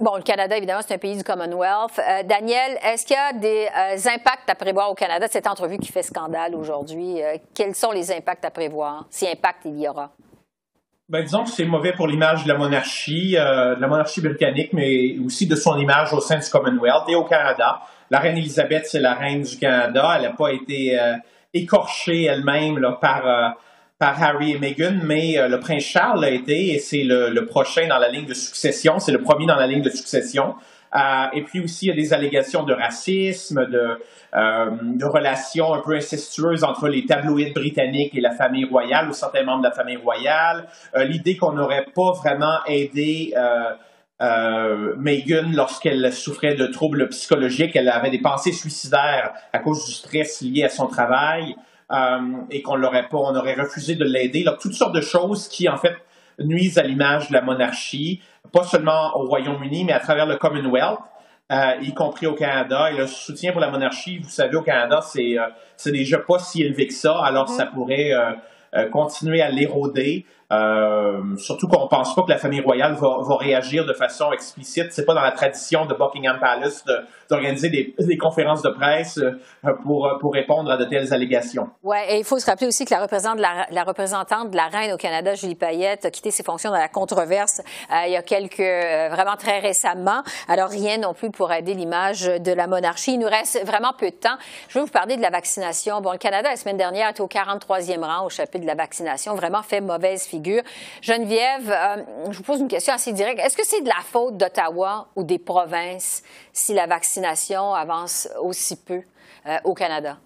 bon, 0.00 0.16
le 0.16 0.22
Canada, 0.22 0.56
évidemment, 0.56 0.80
c'est 0.86 0.94
un 0.94 0.98
pays 0.98 1.16
du 1.16 1.24
Commonwealth. 1.24 2.00
Daniel, 2.24 2.78
est-ce 2.82 3.06
qu'il 3.06 3.16
y 3.16 3.18
a 3.18 3.27
des 3.32 3.66
euh, 3.66 4.10
impacts 4.14 4.48
à 4.48 4.54
prévoir 4.54 4.90
au 4.90 4.94
Canada 4.94 5.26
cette 5.30 5.46
entrevue 5.46 5.78
qui 5.78 5.90
fait 5.90 6.02
scandale 6.02 6.54
aujourd'hui? 6.54 7.22
Euh, 7.22 7.36
quels 7.54 7.74
sont 7.74 7.90
les 7.90 8.12
impacts 8.12 8.44
à 8.44 8.50
prévoir, 8.50 9.06
si 9.10 9.26
impact 9.26 9.64
il 9.64 9.80
y 9.80 9.88
aura? 9.88 10.10
Ben, 11.08 11.22
disons 11.22 11.44
que 11.44 11.50
c'est 11.50 11.64
mauvais 11.64 11.92
pour 11.92 12.06
l'image 12.06 12.44
de 12.44 12.48
la 12.48 12.58
monarchie, 12.58 13.36
euh, 13.38 13.76
de 13.76 13.80
la 13.80 13.88
monarchie 13.88 14.20
britannique, 14.20 14.72
mais 14.72 15.18
aussi 15.24 15.46
de 15.46 15.56
son 15.56 15.78
image 15.78 16.12
au 16.12 16.20
sein 16.20 16.38
du 16.38 16.48
Commonwealth 16.48 17.08
et 17.08 17.14
au 17.14 17.24
Canada. 17.24 17.80
La 18.10 18.18
reine 18.18 18.36
Elisabeth, 18.36 18.86
c'est 18.86 19.00
la 19.00 19.14
reine 19.14 19.42
du 19.42 19.56
Canada. 19.56 20.14
Elle 20.16 20.22
n'a 20.22 20.32
pas 20.32 20.52
été 20.52 20.98
écorchée 21.52 22.24
elle-même 22.24 22.96
par 23.00 23.56
par 23.98 24.22
Harry 24.22 24.52
et 24.52 24.58
Meghan, 24.58 25.00
mais 25.02 25.36
le 25.48 25.58
prince 25.58 25.82
Charles 25.82 26.20
l'a 26.20 26.30
été 26.30 26.72
et 26.72 26.78
c'est 26.78 27.02
le, 27.02 27.30
le, 27.30 27.46
prochain 27.46 27.86
dans 27.86 27.98
la 27.98 28.08
ligne 28.08 28.26
de 28.26 28.32
succession. 28.32 28.98
C'est 28.98 29.12
le 29.12 29.20
premier 29.20 29.44
dans 29.44 29.56
la 29.56 29.66
ligne 29.66 29.82
de 29.82 29.90
succession. 29.90 30.54
Euh, 30.94 31.26
et 31.32 31.42
puis 31.42 31.60
aussi, 31.60 31.86
il 31.86 31.88
y 31.88 31.92
a 31.92 31.94
des 31.94 32.12
allégations 32.12 32.62
de 32.62 32.72
racisme, 32.72 33.66
de, 33.66 33.98
euh, 34.34 34.70
de 34.82 35.04
relations 35.04 35.74
un 35.74 35.80
peu 35.80 35.96
incestueuses 35.96 36.64
entre 36.64 36.88
les 36.88 37.04
tabloïds 37.06 37.52
britanniques 37.52 38.14
et 38.14 38.20
la 38.20 38.32
famille 38.32 38.64
royale 38.64 39.08
ou 39.08 39.12
certains 39.12 39.42
membres 39.42 39.62
de 39.62 39.68
la 39.68 39.74
famille 39.74 39.96
royale. 39.96 40.68
Euh, 40.96 41.04
l'idée 41.04 41.36
qu'on 41.36 41.52
n'aurait 41.52 41.86
pas 41.94 42.12
vraiment 42.12 42.58
aidé 42.66 43.34
euh, 44.20 44.94
Meghan 44.96 45.52
lorsqu'elle 45.54 46.12
souffrait 46.12 46.54
de 46.54 46.66
troubles 46.66 47.08
psychologiques, 47.08 47.76
elle 47.76 47.88
avait 47.88 48.10
des 48.10 48.20
pensées 48.20 48.52
suicidaires 48.52 49.32
à 49.52 49.60
cause 49.60 49.86
du 49.86 49.92
stress 49.92 50.40
lié 50.42 50.64
à 50.64 50.68
son 50.68 50.86
travail. 50.88 51.54
et 52.50 52.60
qu'on 52.60 52.76
l'aurait 52.76 53.08
pas, 53.08 53.16
on 53.16 53.34
aurait 53.34 53.54
refusé 53.54 53.94
de 53.94 54.04
l'aider. 54.04 54.44
Toutes 54.60 54.74
sortes 54.74 54.94
de 54.94 55.00
choses 55.00 55.48
qui, 55.48 55.70
en 55.70 55.78
fait, 55.78 55.96
nuisent 56.38 56.78
à 56.78 56.82
l'image 56.82 57.28
de 57.28 57.34
la 57.34 57.42
monarchie 57.42 58.20
pas 58.52 58.64
seulement 58.64 59.16
au 59.16 59.26
Royaume-Uni, 59.26 59.84
mais 59.84 59.92
à 59.92 60.00
travers 60.00 60.26
le 60.26 60.36
Commonwealth, 60.36 60.98
euh, 61.50 61.74
y 61.82 61.94
compris 61.94 62.26
au 62.26 62.34
Canada. 62.34 62.90
Et 62.90 62.96
le 62.96 63.06
soutien 63.06 63.52
pour 63.52 63.60
la 63.60 63.70
monarchie, 63.70 64.18
vous 64.18 64.28
savez, 64.28 64.56
au 64.56 64.62
Canada, 64.62 65.00
c'est 65.02 65.38
euh, 65.38 65.46
déjà 65.86 66.18
pas 66.18 66.38
si 66.38 66.62
élevé 66.62 66.86
que 66.86 66.94
ça, 66.94 67.18
alors 67.22 67.46
mm-hmm. 67.48 67.56
ça 67.56 67.66
pourrait 67.66 68.12
euh, 68.12 68.32
euh, 68.74 68.88
continuer 68.88 69.40
à 69.40 69.50
l'éroder. 69.50 70.26
Euh, 70.50 71.36
surtout 71.36 71.68
qu'on 71.68 71.88
pense 71.88 72.14
pas 72.14 72.22
que 72.22 72.30
la 72.30 72.38
famille 72.38 72.62
royale 72.62 72.94
va, 72.94 73.18
va 73.20 73.36
réagir 73.36 73.84
de 73.84 73.92
façon 73.92 74.32
explicite. 74.32 74.86
C'est 74.92 75.04
pas 75.04 75.12
dans 75.12 75.20
la 75.20 75.32
tradition 75.32 75.84
de 75.84 75.92
Buckingham 75.92 76.38
Palace 76.40 76.84
d'organiser 77.28 77.68
des, 77.68 77.94
des, 77.98 78.16
conférences 78.16 78.62
de 78.62 78.70
presse 78.70 79.18
euh, 79.18 79.32
pour, 79.82 80.10
pour 80.20 80.32
répondre 80.32 80.70
à 80.70 80.78
de 80.78 80.86
telles 80.86 81.12
allégations. 81.12 81.68
Ouais, 81.82 82.14
et 82.14 82.18
il 82.18 82.24
faut 82.24 82.38
se 82.38 82.46
rappeler 82.46 82.66
aussi 82.66 82.86
que 82.86 82.94
la 82.94 83.02
représentante, 83.02 83.40
la, 83.40 83.66
la 83.70 83.84
représentante 83.84 84.50
de 84.50 84.56
la 84.56 84.68
reine 84.68 84.92
au 84.94 84.96
Canada, 84.96 85.34
Julie 85.34 85.54
Payette, 85.54 86.06
a 86.06 86.10
quitté 86.10 86.30
ses 86.30 86.42
fonctions 86.42 86.70
dans 86.70 86.78
la 86.78 86.88
controverse 86.88 87.60
euh, 87.92 88.06
il 88.06 88.12
y 88.12 88.16
a 88.16 88.22
quelques, 88.22 88.60
euh, 88.60 89.10
vraiment 89.10 89.36
très 89.36 89.58
récemment. 89.58 90.22
Alors 90.48 90.70
rien 90.70 90.96
non 90.96 91.12
plus 91.12 91.30
pour 91.30 91.52
aider 91.52 91.74
l'image 91.74 92.22
de 92.22 92.52
la 92.52 92.66
monarchie. 92.66 93.12
Il 93.14 93.18
nous 93.18 93.28
reste 93.28 93.62
vraiment 93.66 93.92
peu 93.98 94.10
de 94.10 94.16
temps. 94.16 94.36
Je 94.70 94.78
veux 94.78 94.86
vous 94.86 94.90
parler 94.90 95.18
de 95.18 95.22
la 95.22 95.30
vaccination. 95.30 96.00
Bon, 96.00 96.12
le 96.12 96.18
Canada 96.18 96.48
la 96.48 96.56
semaine 96.56 96.78
dernière 96.78 97.10
était 97.10 97.20
au 97.20 97.28
43e 97.28 98.02
rang 98.02 98.24
au 98.24 98.30
chapitre 98.30 98.62
de 98.62 98.66
la 98.66 98.74
vaccination. 98.74 99.34
Vraiment 99.34 99.62
fait 99.62 99.82
mauvaise 99.82 100.22
figure 100.22 100.37
Geneviève, 101.02 101.70
euh, 101.70 102.04
je 102.30 102.36
vous 102.36 102.42
pose 102.42 102.60
une 102.60 102.68
question 102.68 102.94
assez 102.94 103.12
directe. 103.12 103.40
Est-ce 103.40 103.56
que 103.56 103.66
c'est 103.66 103.80
de 103.80 103.88
la 103.88 104.02
faute 104.04 104.36
d'Ottawa 104.36 105.08
ou 105.16 105.24
des 105.24 105.38
provinces 105.38 106.22
si 106.52 106.74
la 106.74 106.86
vaccination 106.86 107.74
avance 107.74 108.28
aussi 108.40 108.76
peu 108.76 109.02
euh, 109.46 109.58
au 109.64 109.74
Canada? 109.74 110.18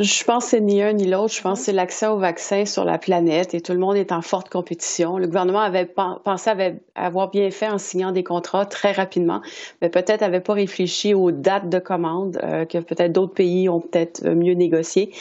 Je 0.00 0.24
pense 0.24 0.44
que 0.44 0.50
c'est 0.50 0.60
ni 0.60 0.82
un 0.82 0.92
ni 0.92 1.06
l'autre. 1.06 1.32
Je 1.32 1.40
pense 1.40 1.60
que 1.60 1.66
c'est 1.66 1.72
l'accès 1.72 2.08
au 2.08 2.18
vaccin 2.18 2.64
sur 2.64 2.84
la 2.84 2.98
planète 2.98 3.54
et 3.54 3.60
tout 3.60 3.72
le 3.72 3.78
monde 3.78 3.94
est 3.94 4.10
en 4.10 4.22
forte 4.22 4.48
compétition. 4.48 5.18
Le 5.18 5.28
gouvernement 5.28 5.60
avait 5.60 5.86
pensé 6.24 6.50
avait 6.50 6.80
avoir 6.96 7.30
bien 7.30 7.48
fait 7.52 7.68
en 7.68 7.78
signant 7.78 8.10
des 8.10 8.24
contrats 8.24 8.66
très 8.66 8.90
rapidement, 8.90 9.40
mais 9.80 9.88
peut-être 9.88 10.22
avait 10.22 10.40
pas 10.40 10.54
réfléchi 10.54 11.14
aux 11.14 11.30
dates 11.30 11.68
de 11.68 11.78
commande 11.78 12.40
euh, 12.42 12.64
que 12.64 12.78
peut-être 12.78 13.12
d'autres 13.12 13.34
pays 13.34 13.68
ont 13.68 13.78
peut-être 13.80 14.26
euh, 14.26 14.34
mieux 14.34 14.54
négocié. 14.54 15.12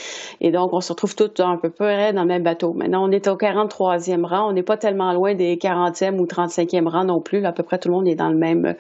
Et 0.41 0.50
donc, 0.50 0.74
on 0.74 0.82
se 0.82 0.91
retrouve 0.91 1.15
tous 1.15 1.39
un 1.43 1.58
peu 1.58 1.70
près 1.70 2.12
dans 2.13 2.22
le 2.22 2.28
même 2.28 2.43
bateau. 2.43 2.74
Maintenant, 2.74 3.08
on 3.08 3.12
est 3.12 3.28
au 3.28 3.36
43e 3.36 4.26
rang. 4.26 4.50
On 4.50 4.54
n'est 4.54 4.63
pas 4.63 4.78
tellement 4.78 5.13
loin 5.13 5.36
des 5.36 5.56
40e 5.58 6.17
ou 6.17 6.26
35e 6.26 6.88
rang 6.88 7.06
non 7.06 7.22
plus. 7.22 7.46
à 7.46 7.52
peu 7.52 7.62
près 7.62 7.78
tout 7.78 7.89
le 7.89 7.93
monde 7.93 8.08
est 8.08 8.15
dans 8.15 8.30
le 8.30 8.38
même, 8.38 8.74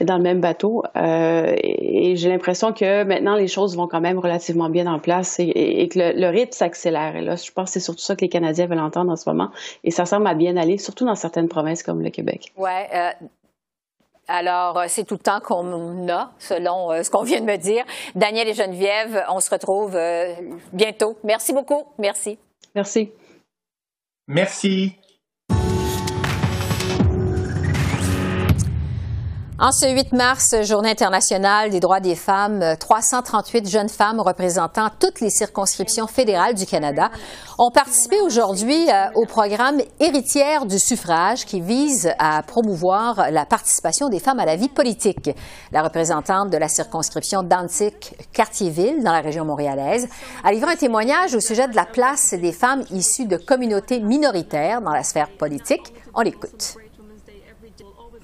dans 0.00 0.16
le 0.16 0.22
même 0.22 0.40
bateau. 0.40 0.84
Euh, 0.96 1.56
et, 1.56 2.14
j'ai 2.14 2.28
l'impression 2.28 2.72
que 2.72 3.02
maintenant, 3.02 3.34
les 3.34 3.48
choses 3.48 3.76
vont 3.76 3.88
quand 3.88 4.00
même 4.00 4.20
relativement 4.20 4.70
bien 4.70 4.86
en 4.86 5.00
place 5.00 5.07
et, 5.38 5.88
que 5.88 5.98
le, 5.98 6.28
rythme 6.28 6.52
s'accélère. 6.52 7.16
Et 7.16 7.20
là, 7.20 7.36
je 7.36 7.50
pense 7.52 7.70
que 7.70 7.72
c'est 7.74 7.80
surtout 7.80 8.02
ça 8.02 8.16
que 8.16 8.22
les 8.22 8.28
Canadiens 8.28 8.66
veulent 8.66 8.78
entendre 8.78 9.12
en 9.12 9.16
ce 9.16 9.28
moment. 9.28 9.50
Et 9.84 9.90
ça 9.90 10.06
semble 10.06 10.26
à 10.26 10.34
bien 10.34 10.56
aller, 10.56 10.78
surtout 10.78 11.04
dans 11.04 11.14
certaines 11.14 11.48
provinces 11.48 11.82
comme 11.82 12.02
le 12.02 12.10
Québec. 12.10 12.52
Oui. 12.56 12.70
Euh, 12.94 13.10
alors, 14.26 14.78
euh, 14.78 14.84
c'est 14.88 15.04
tout 15.04 15.14
le 15.14 15.20
temps 15.20 15.40
qu'on 15.40 16.08
a, 16.08 16.32
selon 16.38 16.92
euh, 16.92 17.02
ce 17.02 17.10
qu'on 17.10 17.22
vient 17.22 17.40
de 17.40 17.46
me 17.46 17.56
dire. 17.56 17.84
Daniel 18.14 18.48
et 18.48 18.54
Geneviève, 18.54 19.24
on 19.30 19.40
se 19.40 19.50
retrouve 19.50 19.98
bientôt. 20.72 21.16
Merci 21.24 21.52
beaucoup. 21.52 21.84
Merci. 21.98 22.38
Merci. 22.74 23.12
Merci. 24.26 24.96
En 29.60 29.72
ce 29.72 29.92
8 29.92 30.12
mars, 30.12 30.54
Journée 30.62 30.90
internationale 30.90 31.70
des 31.70 31.80
droits 31.80 31.98
des 31.98 32.14
femmes, 32.14 32.76
338 32.78 33.68
jeunes 33.68 33.88
femmes 33.88 34.20
représentant 34.20 34.88
toutes 35.00 35.20
les 35.20 35.30
circonscriptions 35.30 36.06
fédérales 36.06 36.54
du 36.54 36.64
Canada 36.64 37.10
ont 37.58 37.72
participé 37.72 38.20
aujourd'hui 38.20 38.88
euh, 38.88 39.06
au 39.16 39.26
programme 39.26 39.80
Héritière 39.98 40.64
du 40.64 40.78
suffrage 40.78 41.44
qui 41.44 41.60
vise 41.60 42.08
à 42.20 42.44
promouvoir 42.44 43.32
la 43.32 43.44
participation 43.46 44.08
des 44.08 44.20
femmes 44.20 44.38
à 44.38 44.46
la 44.46 44.54
vie 44.54 44.68
politique. 44.68 45.30
La 45.72 45.82
représentante 45.82 46.50
de 46.50 46.56
la 46.56 46.68
circonscription 46.68 47.42
d'Antic-Cartierville 47.42 49.02
dans 49.02 49.12
la 49.12 49.22
région 49.22 49.44
montréalaise 49.44 50.08
a 50.44 50.52
livré 50.52 50.74
un 50.74 50.76
témoignage 50.76 51.34
au 51.34 51.40
sujet 51.40 51.66
de 51.66 51.74
la 51.74 51.84
place 51.84 52.32
des 52.32 52.52
femmes 52.52 52.84
issues 52.92 53.26
de 53.26 53.36
communautés 53.36 53.98
minoritaires 53.98 54.80
dans 54.82 54.92
la 54.92 55.02
sphère 55.02 55.30
politique. 55.36 55.92
On 56.14 56.20
l'écoute. 56.20 56.76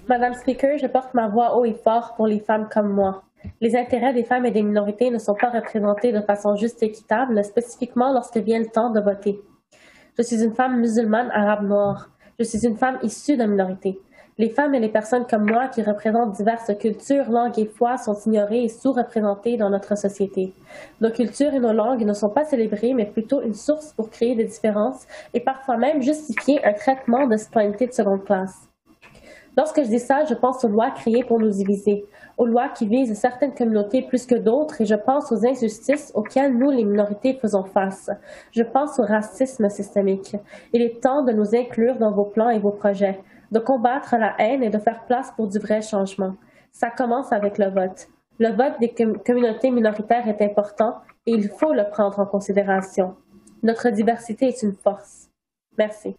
Madame 0.07 0.35
Speaker, 0.35 0.77
je 0.77 0.87
porte 0.87 1.15
ma 1.15 1.29
voix 1.29 1.57
haut 1.57 1.65
et 1.65 1.73
fort 1.73 2.13
pour 2.15 2.27
les 2.27 2.41
femmes 2.41 2.69
comme 2.71 2.93
moi. 2.93 3.23
Les 3.63 3.75
intérêts 3.75 4.13
des 4.13 4.25
femmes 4.25 4.45
et 4.45 4.51
des 4.51 4.63
minorités 4.63 5.11
ne 5.11 5.17
sont 5.17 5.35
pas 5.35 5.49
représentés 5.49 6.13
de 6.13 6.21
façon 6.21 6.57
juste 6.57 6.83
et 6.83 6.87
équitable, 6.87 7.43
spécifiquement 7.43 8.13
lorsque 8.13 8.37
vient 8.37 8.59
le 8.59 8.67
temps 8.67 8.91
de 8.91 9.01
voter. 9.01 9.41
Je 10.19 10.23
suis 10.23 10.45
une 10.45 10.55
femme 10.55 10.79
musulmane 10.79 11.31
arabe 11.31 11.67
noire. 11.67 12.11
Je 12.39 12.45
suis 12.45 12.67
une 12.67 12.77
femme 12.77 12.99
issue 13.03 13.39
de 13.39 13.45
minorités. 13.45 13.99
Les 14.37 14.51
femmes 14.51 14.75
et 14.75 14.81
les 14.81 14.91
personnes 14.91 15.27
comme 15.27 15.51
moi 15.51 15.69
qui 15.69 15.81
représentent 15.81 16.37
diverses 16.37 16.77
cultures, 16.79 17.31
langues 17.31 17.59
et 17.59 17.67
foi 17.67 17.97
sont 17.97 18.19
ignorées 18.27 18.65
et 18.65 18.69
sous-représentées 18.69 19.57
dans 19.57 19.71
notre 19.71 19.97
société. 19.97 20.53
Nos 21.01 21.13
cultures 21.13 21.55
et 21.55 21.61
nos 21.61 21.73
langues 21.73 22.05
ne 22.05 22.13
sont 22.13 22.31
pas 22.31 22.45
célébrées, 22.45 22.93
mais 22.93 23.07
plutôt 23.07 23.41
une 23.41 23.55
source 23.55 23.95
pour 23.95 24.11
créer 24.11 24.35
des 24.35 24.45
différences 24.45 25.07
et 25.33 25.41
parfois 25.41 25.79
même 25.79 26.03
justifier 26.03 26.63
un 26.63 26.75
traitement 26.75 27.27
de 27.27 27.39
citoyenneté 27.39 27.87
de 27.87 27.93
seconde 27.93 28.25
classe. 28.25 28.69
Lorsque 29.57 29.83
je 29.83 29.89
dis 29.89 30.01
ça, 30.01 30.25
je 30.25 30.35
pense 30.35 30.65
aux 30.65 30.69
lois 30.69 30.91
créées 30.91 31.23
pour 31.23 31.39
nous 31.39 31.51
diviser, 31.51 32.07
aux 32.39 32.47
lois 32.47 32.69
qui 32.69 32.87
visent 32.87 33.19
certaines 33.19 33.55
communautés 33.55 34.03
plus 34.03 34.27
que 34.27 34.35
d'autres 34.35 34.81
et 34.81 34.85
je 34.85 34.97
pense 34.97 35.31
aux 35.31 35.47
injustices 35.47 36.11
auxquelles 36.15 36.57
nous, 36.57 36.71
les 36.71 36.85
minorités, 36.85 37.35
faisons 37.35 37.65
face. 37.65 38.11
Je 38.51 38.63
pense 38.63 38.99
au 38.99 39.05
racisme 39.05 39.69
systémique. 39.69 40.37
Il 40.73 40.83
est 40.83 41.01
temps 41.01 41.23
de 41.23 41.33
nous 41.33 41.55
inclure 41.55 41.97
dans 41.99 42.11
vos 42.11 42.25
plans 42.25 42.51
et 42.51 42.59
vos 42.59 42.73
projets, 42.73 43.21
de 43.53 43.61
combattre 43.61 44.17
la 44.19 44.35
haine 44.39 44.65
et 44.65 44.71
de 44.71 44.79
faire 44.79 45.05
place 45.07 45.31
pour 45.37 45.47
du 45.47 45.59
vrai 45.59 45.83
changement. 45.83 46.35
Ça 46.73 46.91
commence 46.91 47.33
avec 47.33 47.59
le 47.59 47.71
vote. 47.71 48.09
Le 48.41 48.49
vote 48.49 48.81
des 48.81 48.93
communautés 49.25 49.71
minoritaires 49.71 50.27
est 50.27 50.43
important 50.43 50.97
et 51.27 51.33
il 51.33 51.49
faut 51.49 51.73
le 51.73 51.89
prendre 51.89 52.19
en 52.19 52.27
considération. 52.27 53.15
Notre 53.63 53.91
diversité 53.91 54.49
est 54.49 54.63
une 54.65 54.75
force. 54.75 55.31
Merci. 55.79 56.17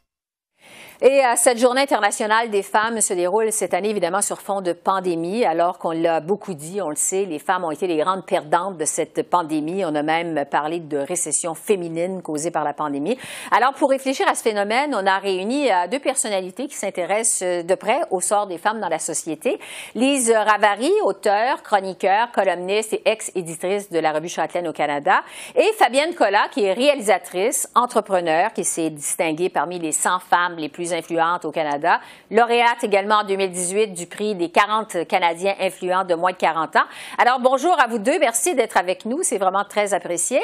Et 1.02 1.22
cette 1.36 1.58
journée 1.58 1.82
internationale 1.82 2.50
des 2.50 2.64
femmes 2.64 3.02
se 3.02 3.14
déroule 3.14 3.52
cette 3.52 3.74
année 3.74 3.90
évidemment 3.90 4.22
sur 4.22 4.40
fond 4.40 4.62
de 4.62 4.72
pandémie, 4.72 5.44
alors 5.44 5.78
qu'on 5.78 5.92
l'a 5.92 6.22
beaucoup 6.22 6.54
dit, 6.54 6.82
on 6.82 6.90
le 6.90 6.96
sait, 6.96 7.26
les 7.26 7.38
femmes 7.38 7.66
ont 7.66 7.72
été 7.72 7.86
les 7.86 7.98
grandes 7.98 8.26
perdantes 8.26 8.78
de 8.78 8.86
cette 8.86 9.30
pandémie. 9.30 9.84
On 9.86 9.94
a 9.94 10.04
même 10.04 10.46
parlé 10.50 10.80
de 10.80 10.98
récession 10.98 11.54
féminine 11.54 12.22
causée 12.22 12.50
par 12.50 12.64
la 12.64 12.74
pandémie. 12.74 13.18
Alors 13.52 13.74
pour 13.74 13.90
réfléchir 13.90 14.26
à 14.30 14.36
ce 14.36 14.44
phénomène, 14.44 14.96
on 14.96 15.06
a 15.06 15.18
réuni 15.20 15.70
euh, 15.70 15.88
deux 15.92 16.00
personnalités 16.00 16.68
qui 16.68 16.76
s'intéressent 16.76 17.42
euh, 17.44 17.64
de 17.64 17.76
près 17.76 18.00
au 18.12 18.22
sort 18.22 18.48
des 18.48 18.58
femmes 18.58 18.80
dans 18.80 18.90
la 18.90 19.00
société. 19.00 19.60
Lise 19.96 20.32
Ravary, 20.32 20.92
auteure, 21.04 21.62
chroniqueur, 21.62 22.32
columniste 22.32 22.94
et 22.94 23.02
ex-éditrice 23.06 23.92
de 23.92 24.00
la 24.00 24.14
revue 24.14 24.30
Châtelaine 24.30 24.68
au 24.68 24.74
Canada, 24.74 25.22
et 25.56 25.72
Fabienne 25.78 26.16
Collat, 26.16 26.48
qui 26.52 26.64
est 26.64 26.74
réalisatrice, 26.74 27.70
entrepreneur, 27.76 28.54
qui 28.54 28.64
s'est 28.64 28.90
distinguée 28.90 29.50
parmi 29.50 29.78
les 29.80 29.92
100 29.92 30.20
femmes 30.20 30.55
les 30.60 30.70
plus 30.70 30.94
influentes 30.94 31.46
au 31.46 31.52
Canada, 31.52 32.00
lauréate 32.32 32.84
également 32.84 33.16
en 33.16 33.24
2018 33.24 33.94
du 33.94 34.08
prix 34.08 34.36
des 34.36 34.50
40 34.50 35.08
Canadiens 35.08 35.56
influents 35.60 36.04
de 36.04 36.16
moins 36.16 36.32
de 36.32 36.38
40 36.38 36.76
ans. 36.76 36.86
Alors 37.18 37.40
bonjour 37.40 37.80
à 37.80 37.88
vous 37.88 38.00
deux, 38.00 38.20
merci 38.20 38.56
d'être 38.56 38.78
avec 38.78 39.06
nous, 39.06 39.20
c'est 39.24 39.38
vraiment 39.38 39.64
très 39.64 39.94
apprécié. 39.94 40.40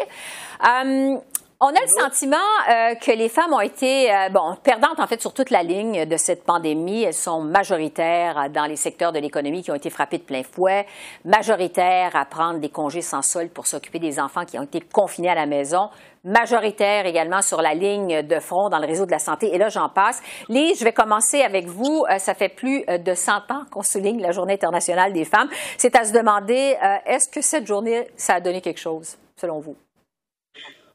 Euh, 0.65 1.17
on 1.63 1.67
a 1.67 1.79
le 1.79 1.87
sentiment 1.87 2.37
euh, 2.69 2.95
que 2.95 3.11
les 3.11 3.29
femmes 3.29 3.53
ont 3.53 3.61
été 3.61 4.11
euh, 4.11 4.29
bon 4.29 4.55
perdantes 4.63 4.99
en 4.99 5.05
fait 5.05 5.21
sur 5.21 5.31
toute 5.31 5.51
la 5.51 5.61
ligne 5.61 6.05
de 6.05 6.17
cette 6.17 6.43
pandémie. 6.43 7.03
Elles 7.03 7.13
sont 7.13 7.39
majoritaires 7.39 8.49
dans 8.49 8.65
les 8.65 8.75
secteurs 8.75 9.11
de 9.11 9.19
l'économie 9.19 9.61
qui 9.61 9.69
ont 9.69 9.75
été 9.75 9.91
frappés 9.91 10.17
de 10.17 10.23
plein 10.23 10.41
fouet, 10.41 10.87
majoritaires 11.23 12.15
à 12.15 12.25
prendre 12.25 12.59
des 12.59 12.69
congés 12.69 13.03
sans 13.03 13.21
solde 13.21 13.51
pour 13.51 13.67
s'occuper 13.67 13.99
des 13.99 14.19
enfants 14.19 14.43
qui 14.43 14.57
ont 14.57 14.63
été 14.63 14.81
confinés 14.81 15.29
à 15.29 15.35
la 15.35 15.45
maison, 15.45 15.89
majoritaires 16.23 17.05
également 17.05 17.43
sur 17.43 17.61
la 17.61 17.75
ligne 17.75 18.23
de 18.23 18.39
front 18.39 18.69
dans 18.69 18.79
le 18.79 18.87
réseau 18.87 19.05
de 19.05 19.11
la 19.11 19.19
santé. 19.19 19.53
Et 19.53 19.59
là, 19.59 19.69
j'en 19.69 19.89
passe. 19.89 20.19
Lise, 20.49 20.79
je 20.79 20.83
vais 20.83 20.93
commencer 20.93 21.43
avec 21.43 21.67
vous. 21.67 22.05
Euh, 22.09 22.17
ça 22.17 22.33
fait 22.33 22.49
plus 22.49 22.83
de 22.87 23.13
100 23.13 23.51
ans 23.51 23.65
qu'on 23.69 23.83
souligne 23.83 24.19
la 24.19 24.31
Journée 24.31 24.53
internationale 24.53 25.13
des 25.13 25.25
femmes. 25.25 25.49
C'est 25.77 25.95
à 25.95 26.05
se 26.05 26.11
demander, 26.11 26.75
est-ce 27.05 27.29
que 27.29 27.41
cette 27.41 27.67
journée, 27.67 28.07
ça 28.15 28.35
a 28.35 28.39
donné 28.39 28.61
quelque 28.61 28.79
chose, 28.79 29.17
selon 29.35 29.59
vous? 29.59 29.75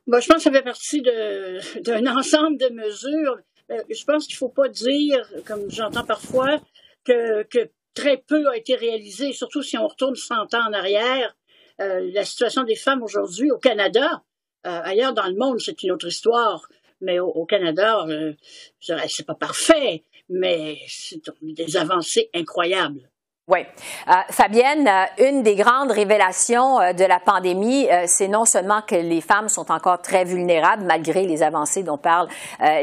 Je 0.07 0.27
pense 0.27 0.37
que 0.37 0.42
ça 0.42 0.53
fait 0.53 0.62
partie 0.62 1.03
d'un 1.03 2.07
ensemble 2.07 2.59
de 2.59 2.69
mesures. 2.69 3.38
Euh, 3.71 3.83
je 3.90 4.05
pense 4.05 4.27
qu'il 4.27 4.35
ne 4.35 4.38
faut 4.38 4.49
pas 4.49 4.69
dire, 4.69 5.29
comme 5.45 5.71
j'entends 5.71 6.05
parfois, 6.05 6.61
que, 7.05 7.42
que, 7.45 7.71
très 7.95 8.19
peu 8.19 8.49
a 8.49 8.57
été 8.57 8.77
réalisé, 8.77 9.33
surtout 9.33 9.62
si 9.62 9.77
on 9.79 9.88
retourne 9.88 10.14
100 10.14 10.55
ans 10.55 10.69
en 10.69 10.73
arrière. 10.73 11.35
Euh, 11.81 12.11
la 12.12 12.25
situation 12.25 12.62
des 12.62 12.77
femmes 12.77 13.03
aujourd'hui 13.03 13.51
au 13.51 13.59
Canada, 13.59 14.23
euh, 14.66 14.81
ailleurs 14.85 15.14
dans 15.14 15.27
le 15.27 15.35
monde, 15.35 15.61
c'est 15.61 15.83
une 15.83 15.92
autre 15.92 16.07
histoire. 16.07 16.69
Mais 17.01 17.19
au, 17.19 17.29
au 17.29 17.45
Canada, 17.45 18.07
euh, 18.09 18.33
c'est 18.81 19.27
pas 19.27 19.35
parfait, 19.35 20.05
mais 20.29 20.79
c'est 20.88 21.21
des 21.42 21.77
avancées 21.77 22.31
incroyables. 22.35 23.11
Oui. 23.49 23.61
Euh, 24.09 24.13
Fabienne, 24.31 24.89
euh, 24.89 25.29
une 25.29 25.45
des 25.45 25.55
grandes 25.55 25.93
révélations 25.93 26.81
euh, 26.81 26.93
de 26.93 27.05
la 27.05 27.21
pandémie, 27.21 27.87
c'est 28.07 28.27
non 28.27 28.45
seulement 28.45 28.81
que 28.83 28.97
les 28.97 29.21
femmes 29.21 29.49
sont 29.49 29.71
encore 29.71 30.03
très 30.03 30.25
vulnérables 30.25 30.83
malgré 30.83 31.23
les 31.23 31.45
avancées 31.45 31.85
dont 31.85 31.97
parle 31.97 32.27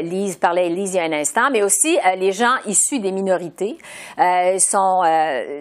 Lise, 0.02 0.36
parlait 0.36 0.70
Lise 0.70 0.94
il 0.94 0.96
y 0.96 1.00
a 1.00 1.02
un 1.02 1.12
instant, 1.12 1.50
mais 1.52 1.62
aussi 1.62 1.98
les 2.16 2.32
gens 2.32 2.54
issus 2.66 2.98
des 2.98 3.12
minorités 3.12 3.76
sont 4.58 5.02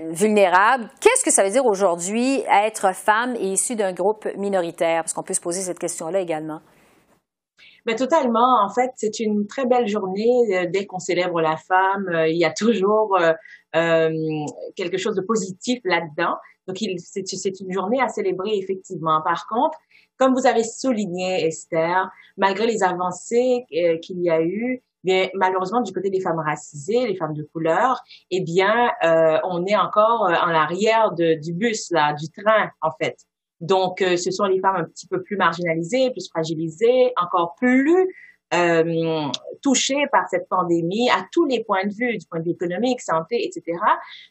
vulnérables. 0.10 0.89
Qu'est-ce 1.02 1.24
que 1.24 1.32
ça 1.32 1.44
veut 1.44 1.50
dire 1.50 1.66
aujourd'hui 1.66 2.44
être 2.50 2.94
femme 2.96 3.36
et 3.36 3.48
issue 3.48 3.76
d'un 3.76 3.94
groupe 3.94 4.28
minoritaire? 4.38 5.04
Parce 5.04 5.13
qu'on 5.13 5.24
peut 5.24 5.34
se 5.34 5.42
poser 5.42 5.62
cette 5.62 5.80
question-là 5.80 6.20
également. 6.20 6.62
Mais 7.86 7.96
totalement, 7.96 8.63
en 8.63 8.70
fait, 8.70 8.92
c'est 8.96 9.20
une 9.20 9.48
très 9.48 9.66
belle 9.66 9.88
journée 9.88 10.68
dès 10.72 10.86
qu'on 10.86 11.00
célèbre 11.00 11.42
la 11.42 11.58
femme. 11.58 12.10
il 12.28 12.38
y 12.38 12.46
a 12.46 12.52
toujours 12.52 13.18
quelque 13.73 14.97
chose 14.97 15.15
de 15.15 15.21
positif 15.21 15.79
là-dedans. 15.83 16.36
Donc, 16.67 16.77
c'est 16.97 17.59
une 17.59 17.71
journée 17.71 18.01
à 18.01 18.07
célébrer 18.07 18.57
effectivement. 18.57 19.21
Par 19.21 19.47
contre, 19.47 19.77
comme 20.17 20.33
vous 20.33 20.47
avez 20.47 20.63
souligné, 20.63 21.45
Esther, 21.45 22.09
malgré 22.38 22.67
les 22.67 22.83
avancées 22.83 23.65
euh, 23.75 23.97
qu'il 23.97 24.21
y 24.21 24.29
a 24.29 24.41
eu, 24.41 24.81
bien, 25.03 25.27
malheureusement, 25.33 25.81
du 25.81 25.91
côté 25.91 26.09
des 26.09 26.21
femmes 26.21 26.39
racisées, 26.39 27.07
les 27.07 27.15
femmes 27.15 27.33
de 27.33 27.43
couleur, 27.43 28.01
eh 28.31 28.41
bien, 28.41 28.91
euh, 29.03 29.39
on 29.43 29.65
est 29.65 29.75
encore 29.75 30.21
en 30.21 30.53
arrière 30.53 31.12
de, 31.12 31.33
du 31.33 31.53
bus, 31.53 31.91
là, 31.91 32.13
du 32.13 32.29
train, 32.29 32.69
en 32.81 32.91
fait. 33.01 33.17
Donc, 33.59 33.99
ce 33.99 34.29
sont 34.29 34.43
les 34.45 34.59
femmes 34.59 34.75
un 34.75 34.83
petit 34.83 35.07
peu 35.07 35.21
plus 35.23 35.38
marginalisées, 35.38 36.12
plus 36.12 36.27
fragilisées, 36.29 37.13
encore 37.15 37.55
plus 37.55 38.13
euh, 38.53 39.29
touchés 39.62 40.06
par 40.12 40.27
cette 40.29 40.47
pandémie 40.47 41.10
à 41.10 41.25
tous 41.32 41.45
les 41.45 41.63
points 41.63 41.86
de 41.86 41.93
vue, 41.93 42.17
du 42.17 42.25
point 42.27 42.39
de 42.39 42.45
vue 42.45 42.51
économique, 42.51 43.01
santé, 43.01 43.45
etc. 43.45 43.77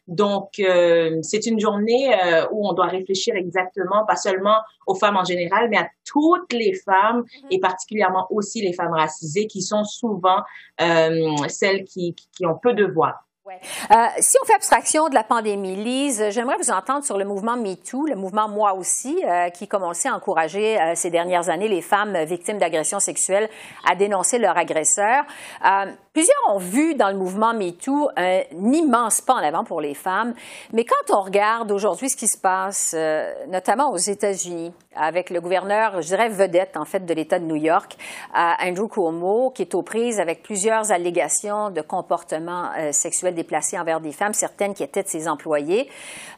Donc, 0.06 0.58
euh, 0.60 1.18
c'est 1.22 1.46
une 1.46 1.58
journée 1.58 2.14
euh, 2.14 2.46
où 2.52 2.68
on 2.68 2.72
doit 2.74 2.86
réfléchir 2.86 3.34
exactement, 3.34 4.04
pas 4.06 4.16
seulement 4.16 4.56
aux 4.86 4.94
femmes 4.94 5.16
en 5.16 5.24
général, 5.24 5.68
mais 5.70 5.78
à 5.78 5.88
toutes 6.04 6.52
les 6.52 6.74
femmes 6.74 7.22
mm-hmm. 7.22 7.46
et 7.50 7.60
particulièrement 7.60 8.26
aussi 8.30 8.60
les 8.60 8.72
femmes 8.72 8.92
racisées 8.92 9.46
qui 9.46 9.62
sont 9.62 9.84
souvent 9.84 10.42
euh, 10.80 11.36
celles 11.48 11.84
qui, 11.84 12.14
qui 12.14 12.46
ont 12.46 12.58
peu 12.62 12.74
de 12.74 12.84
voix. 12.84 13.16
Ouais. 13.44 13.58
Euh, 13.90 14.06
si 14.20 14.36
on 14.40 14.46
fait 14.46 14.54
abstraction 14.54 15.08
de 15.08 15.14
la 15.14 15.24
pandémie, 15.24 15.74
Lise, 15.74 16.26
j'aimerais 16.30 16.56
vous 16.58 16.70
entendre 16.70 17.04
sur 17.04 17.18
le 17.18 17.24
mouvement 17.24 17.56
MeToo, 17.56 18.06
le 18.06 18.14
mouvement 18.14 18.48
Moi 18.48 18.72
aussi, 18.74 19.20
euh, 19.26 19.48
qui, 19.48 19.66
commençait 19.66 20.08
à 20.08 20.14
encourager 20.14 20.80
euh, 20.80 20.92
ces 20.94 21.10
dernières 21.10 21.48
années 21.48 21.66
les 21.66 21.82
femmes 21.82 22.16
victimes 22.22 22.58
d'agressions 22.58 23.00
sexuelles 23.00 23.50
à 23.84 23.96
dénoncer 23.96 24.38
leur 24.38 24.56
agresseur. 24.56 25.24
Euh, 25.66 25.86
plusieurs 26.12 26.38
ont 26.50 26.58
vu 26.58 26.94
dans 26.94 27.08
le 27.08 27.16
mouvement 27.16 27.52
MeToo 27.52 28.10
un 28.16 28.42
immense 28.52 29.20
pas 29.20 29.34
en 29.34 29.38
avant 29.38 29.64
pour 29.64 29.80
les 29.80 29.94
femmes, 29.94 30.34
mais 30.72 30.84
quand 30.84 31.12
on 31.12 31.22
regarde 31.22 31.72
aujourd'hui 31.72 32.10
ce 32.10 32.16
qui 32.16 32.28
se 32.28 32.38
passe, 32.38 32.94
euh, 32.96 33.32
notamment 33.48 33.90
aux 33.90 33.96
États-Unis, 33.96 34.72
avec 34.94 35.30
le 35.30 35.40
gouverneur, 35.40 36.02
je 36.02 36.08
dirais 36.08 36.28
vedette 36.28 36.76
en 36.76 36.84
fait 36.84 37.04
de 37.04 37.14
l'État 37.14 37.38
de 37.38 37.44
New 37.44 37.56
York, 37.56 37.96
Andrew 38.34 38.88
Cuomo, 38.88 39.50
qui 39.50 39.62
est 39.62 39.74
aux 39.74 39.82
prises 39.82 40.20
avec 40.20 40.42
plusieurs 40.42 40.92
allégations 40.92 41.70
de 41.70 41.80
comportement 41.80 42.70
sexuel 42.92 43.34
déplacées 43.34 43.78
envers 43.78 44.00
des 44.00 44.12
femmes, 44.12 44.34
certaines 44.34 44.74
qui 44.74 44.82
étaient 44.82 45.02
de 45.02 45.08
ses 45.08 45.28
employés. 45.28 45.88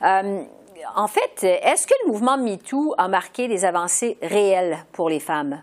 Euh, 0.02 0.44
en 0.96 1.06
fait, 1.06 1.44
est-ce 1.44 1.86
que 1.86 1.94
le 2.04 2.12
mouvement 2.12 2.36
MeToo 2.36 2.94
a 2.98 3.08
marqué 3.08 3.48
des 3.48 3.64
avancées 3.64 4.18
réelles 4.22 4.78
pour 4.92 5.08
les 5.08 5.20
femmes? 5.20 5.62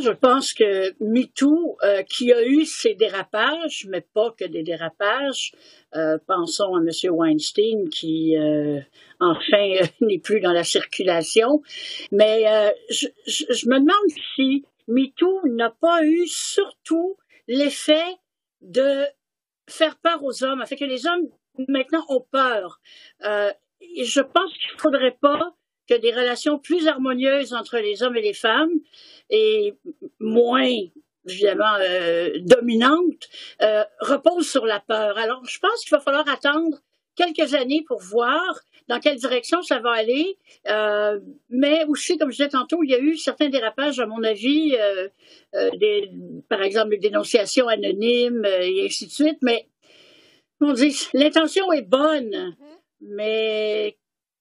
Je 0.00 0.10
pense 0.10 0.52
que 0.52 0.94
MeToo, 1.02 1.76
euh, 1.82 2.02
qui 2.02 2.32
a 2.32 2.44
eu 2.44 2.64
ses 2.64 2.94
dérapages, 2.94 3.86
mais 3.88 4.00
pas 4.00 4.30
que 4.32 4.44
des 4.44 4.62
dérapages, 4.62 5.52
euh, 5.94 6.18
pensons 6.26 6.74
à 6.74 6.80
M. 6.80 6.90
Weinstein 7.10 7.88
qui, 7.88 8.36
enfin, 9.20 9.68
n'est 10.00 10.18
plus 10.18 10.40
dans 10.40 10.52
la 10.52 10.64
circulation, 10.64 11.62
mais 12.12 12.44
je, 12.90 13.06
me 13.68 13.78
demande 13.78 14.24
si 14.36 14.64
MeToo 14.88 15.40
n'a 15.46 15.70
pas 15.70 16.04
eu 16.04 16.26
surtout 16.26 17.16
l'effet 17.46 18.16
de 18.60 19.04
faire 19.68 19.96
peur 19.98 20.22
aux 20.24 20.44
hommes, 20.44 20.64
fait 20.66 20.76
que 20.76 20.84
les 20.84 21.06
hommes 21.06 21.28
maintenant 21.66 22.04
ont 22.08 22.24
peur. 22.30 22.80
Euh, 23.24 23.50
je 24.02 24.20
pense 24.20 24.52
qu'il 24.52 24.74
ne 24.74 24.80
faudrait 24.80 25.16
pas 25.20 25.54
que 25.88 25.94
des 25.94 26.12
relations 26.12 26.58
plus 26.58 26.86
harmonieuses 26.86 27.54
entre 27.54 27.78
les 27.78 28.02
hommes 28.02 28.16
et 28.16 28.22
les 28.22 28.34
femmes 28.34 28.72
et 29.30 29.74
moins 30.20 30.70
évidemment 31.26 31.76
euh, 31.80 32.30
dominantes 32.40 33.28
euh, 33.62 33.84
reposent 34.00 34.48
sur 34.48 34.66
la 34.66 34.80
peur. 34.80 35.18
Alors 35.18 35.44
je 35.44 35.58
pense 35.58 35.82
qu'il 35.82 35.90
va 35.90 36.00
falloir 36.00 36.28
attendre 36.28 36.78
quelques 37.16 37.54
années 37.54 37.84
pour 37.86 38.00
voir 38.00 38.60
dans 38.88 39.00
quelle 39.00 39.16
direction 39.16 39.62
ça 39.62 39.78
va 39.80 39.92
aller. 39.92 40.38
Euh, 40.68 41.20
mais 41.50 41.84
aussi, 41.86 42.16
comme 42.16 42.30
je 42.30 42.36
disais 42.36 42.48
tantôt, 42.48 42.82
il 42.82 42.90
y 42.90 42.94
a 42.94 42.98
eu 42.98 43.16
certains 43.16 43.48
dérapages, 43.48 44.00
à 44.00 44.06
mon 44.06 44.22
avis, 44.22 44.76
euh, 44.80 45.08
euh 45.54 45.70
des, 45.76 46.10
par 46.48 46.62
exemple, 46.62 46.90
des 46.90 46.98
dénonciations 46.98 47.68
anonymes 47.68 48.44
et 48.44 48.86
ainsi 48.86 49.06
de 49.06 49.12
suite. 49.12 49.38
Mais 49.42 49.68
on 50.60 50.72
dit, 50.72 50.96
l'intention 51.12 51.70
est 51.72 51.82
bonne, 51.82 52.56
mais 53.00 53.96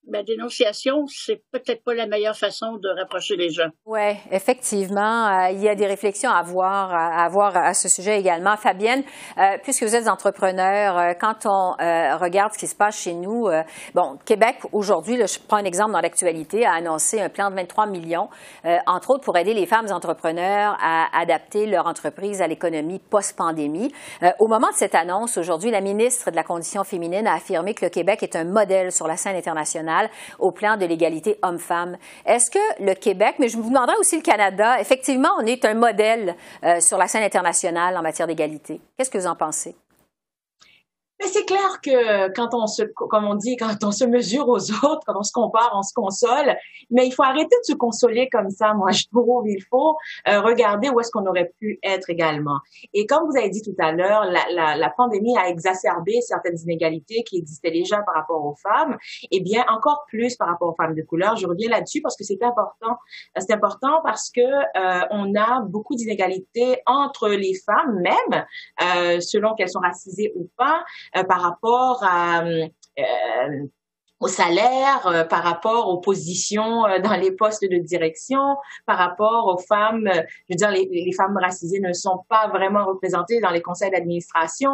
la 0.09 0.23
dénonciation, 0.23 1.05
c'est 1.07 1.41
peut-être 1.51 1.83
pas 1.83 1.93
la 1.93 2.07
meilleure 2.07 2.35
façon 2.35 2.77
de 2.77 2.89
rapprocher 2.99 3.35
les 3.35 3.49
gens. 3.49 3.69
Oui, 3.85 4.15
effectivement, 4.31 5.27
euh, 5.27 5.49
il 5.51 5.61
y 5.61 5.69
a 5.69 5.75
des 5.75 5.85
réflexions 5.85 6.29
à 6.29 6.37
avoir 6.37 7.57
à, 7.57 7.73
ce 7.73 7.89
sujet 7.89 8.19
également. 8.19 8.55
Fabienne, 8.57 9.03
euh, 9.37 9.57
puisque 9.63 9.83
vous 9.83 9.95
êtes 9.95 10.07
entrepreneur, 10.07 10.97
euh, 10.97 11.13
quand 11.19 11.45
on 11.45 11.75
regarde 12.19 12.53
ce 12.53 12.57
qui 12.57 12.67
se 12.67 12.75
passe 12.75 12.97
chez 12.97 13.13
nous, 13.13 13.49
bon, 13.93 14.17
Québec 14.25 14.57
aujourd'hui, 14.71 15.17
je 15.17 15.39
prends 15.47 15.57
un 15.57 15.65
exemple 15.65 15.91
dans 15.91 16.01
l'actualité, 16.01 16.65
a 16.65 16.73
annoncé 16.73 17.21
un 17.21 17.29
plan 17.29 17.49
de 17.49 17.55
23 17.55 17.87
millions, 17.87 18.29
entre 18.85 19.11
autres 19.11 19.23
pour 19.23 19.37
aider 19.37 19.53
les 19.53 19.65
femmes 19.65 19.91
entrepreneurs 19.91 20.77
à 20.81 21.07
adapter 21.19 21.65
leur 21.65 21.87
entreprise 21.87 22.41
à 22.41 22.47
l'économie 22.47 22.99
post-pandémie. 22.99 23.91
au 24.39 24.47
moment 24.47 24.69
de 24.69 24.75
cette 24.75 24.95
annonce, 24.95 25.37
aujourd'hui, 25.37 25.71
la 25.71 25.81
ministre 25.81 26.31
de 26.31 26.35
la 26.35 26.43
Condition 26.43 26.83
féminine 26.83 27.27
a 27.27 27.35
affirmé 27.35 27.73
que 27.73 27.85
le 27.85 27.89
Québec 27.89 28.23
est 28.23 28.35
un 28.35 28.45
modèle 28.45 28.91
sur 28.91 29.07
la 29.07 29.17
scène 29.17 29.35
internationale 29.35 29.96
au 30.39 30.51
plan 30.51 30.77
de 30.77 30.85
l'égalité 30.85 31.37
homme-femme. 31.41 31.97
Est-ce 32.25 32.51
que 32.51 32.83
le 32.83 32.93
Québec, 32.93 33.35
mais 33.39 33.49
je 33.49 33.57
vous 33.57 33.69
demanderai 33.69 33.97
aussi 33.99 34.17
le 34.17 34.21
Canada, 34.21 34.79
effectivement, 34.79 35.29
on 35.39 35.45
est 35.45 35.65
un 35.65 35.73
modèle 35.73 36.35
euh, 36.63 36.79
sur 36.79 36.97
la 36.97 37.07
scène 37.07 37.23
internationale 37.23 37.97
en 37.97 38.01
matière 38.01 38.27
d'égalité. 38.27 38.81
Qu'est-ce 38.97 39.09
que 39.09 39.17
vous 39.17 39.27
en 39.27 39.35
pensez? 39.35 39.75
Mais 41.19 41.27
c'est 41.27 41.45
clair 41.45 41.81
que 41.81 42.31
quand 42.33 42.53
on 42.53 42.67
se, 42.67 42.83
comme 42.83 43.25
on 43.25 43.35
dit, 43.35 43.57
quand 43.57 43.83
on 43.83 43.91
se 43.91 44.05
mesure 44.05 44.47
aux 44.47 44.71
autres, 44.85 45.01
quand 45.05 45.17
on 45.17 45.23
se 45.23 45.31
compare, 45.31 45.71
on 45.73 45.81
se 45.81 45.93
console. 45.93 46.55
Mais 46.91 47.07
il 47.07 47.11
faut 47.11 47.23
arrêter 47.23 47.55
de 47.55 47.63
se 47.63 47.73
consoler 47.73 48.29
comme 48.29 48.49
ça. 48.49 48.73
Moi, 48.73 48.91
je 48.91 49.05
trouve 49.11 49.47
il 49.47 49.63
faut 49.69 49.97
euh, 50.27 50.41
regarder 50.41 50.89
où 50.89 50.99
est-ce 50.99 51.11
qu'on 51.11 51.25
aurait 51.25 51.51
pu 51.59 51.79
être 51.83 52.09
également. 52.09 52.59
Et 52.93 53.05
comme 53.05 53.29
vous 53.29 53.37
avez 53.37 53.49
dit 53.49 53.61
tout 53.61 53.75
à 53.79 53.91
l'heure, 53.91 54.25
la, 54.25 54.45
la, 54.51 54.75
la, 54.75 54.89
pandémie 54.89 55.37
a 55.37 55.49
exacerbé 55.49 56.21
certaines 56.21 56.57
inégalités 56.59 57.23
qui 57.23 57.37
existaient 57.37 57.71
déjà 57.71 58.01
par 58.01 58.15
rapport 58.15 58.43
aux 58.45 58.55
femmes. 58.55 58.97
Et 59.31 59.39
bien 59.41 59.65
encore 59.69 60.05
plus 60.07 60.35
par 60.35 60.47
rapport 60.47 60.69
aux 60.69 60.75
femmes 60.75 60.95
de 60.95 61.01
couleur. 61.01 61.35
Je 61.35 61.47
reviens 61.47 61.69
là-dessus 61.69 62.01
parce 62.01 62.15
que 62.15 62.23
c'est 62.23 62.41
important. 62.43 62.97
C'est 63.37 63.53
important 63.53 64.01
parce 64.03 64.29
que 64.29 64.41
euh, 64.41 65.05
on 65.11 65.35
a 65.35 65.61
beaucoup 65.61 65.95
d'inégalités 65.95 66.81
entre 66.85 67.29
les 67.29 67.53
femmes 67.65 67.99
même, 68.01 68.45
euh, 68.81 69.19
selon 69.19 69.53
qu'elles 69.55 69.69
sont 69.69 69.79
racisées 69.79 70.31
ou 70.35 70.49
pas. 70.57 70.83
Euh, 71.15 71.23
par 71.23 71.41
rapport 71.41 72.03
à 72.03 72.43
euh, 72.43 73.65
au 74.19 74.27
salaire, 74.27 75.05
euh, 75.05 75.23
par 75.23 75.43
rapport 75.43 75.89
aux 75.89 75.99
positions 75.99 76.83
dans 77.03 77.15
les 77.15 77.31
postes 77.31 77.63
de 77.63 77.77
direction, 77.77 78.39
par 78.85 78.97
rapport 78.97 79.47
aux 79.47 79.59
femmes, 79.59 80.09
je 80.11 80.53
veux 80.53 80.55
dire, 80.55 80.71
les, 80.71 81.11
femmes 81.15 81.37
racisées 81.37 81.79
ne 81.79 81.93
sont 81.93 82.23
pas 82.27 82.47
vraiment 82.47 82.85
représentées 82.85 83.39
dans 83.39 83.51
les 83.51 83.61
conseils 83.61 83.91
d'administration. 83.91 84.71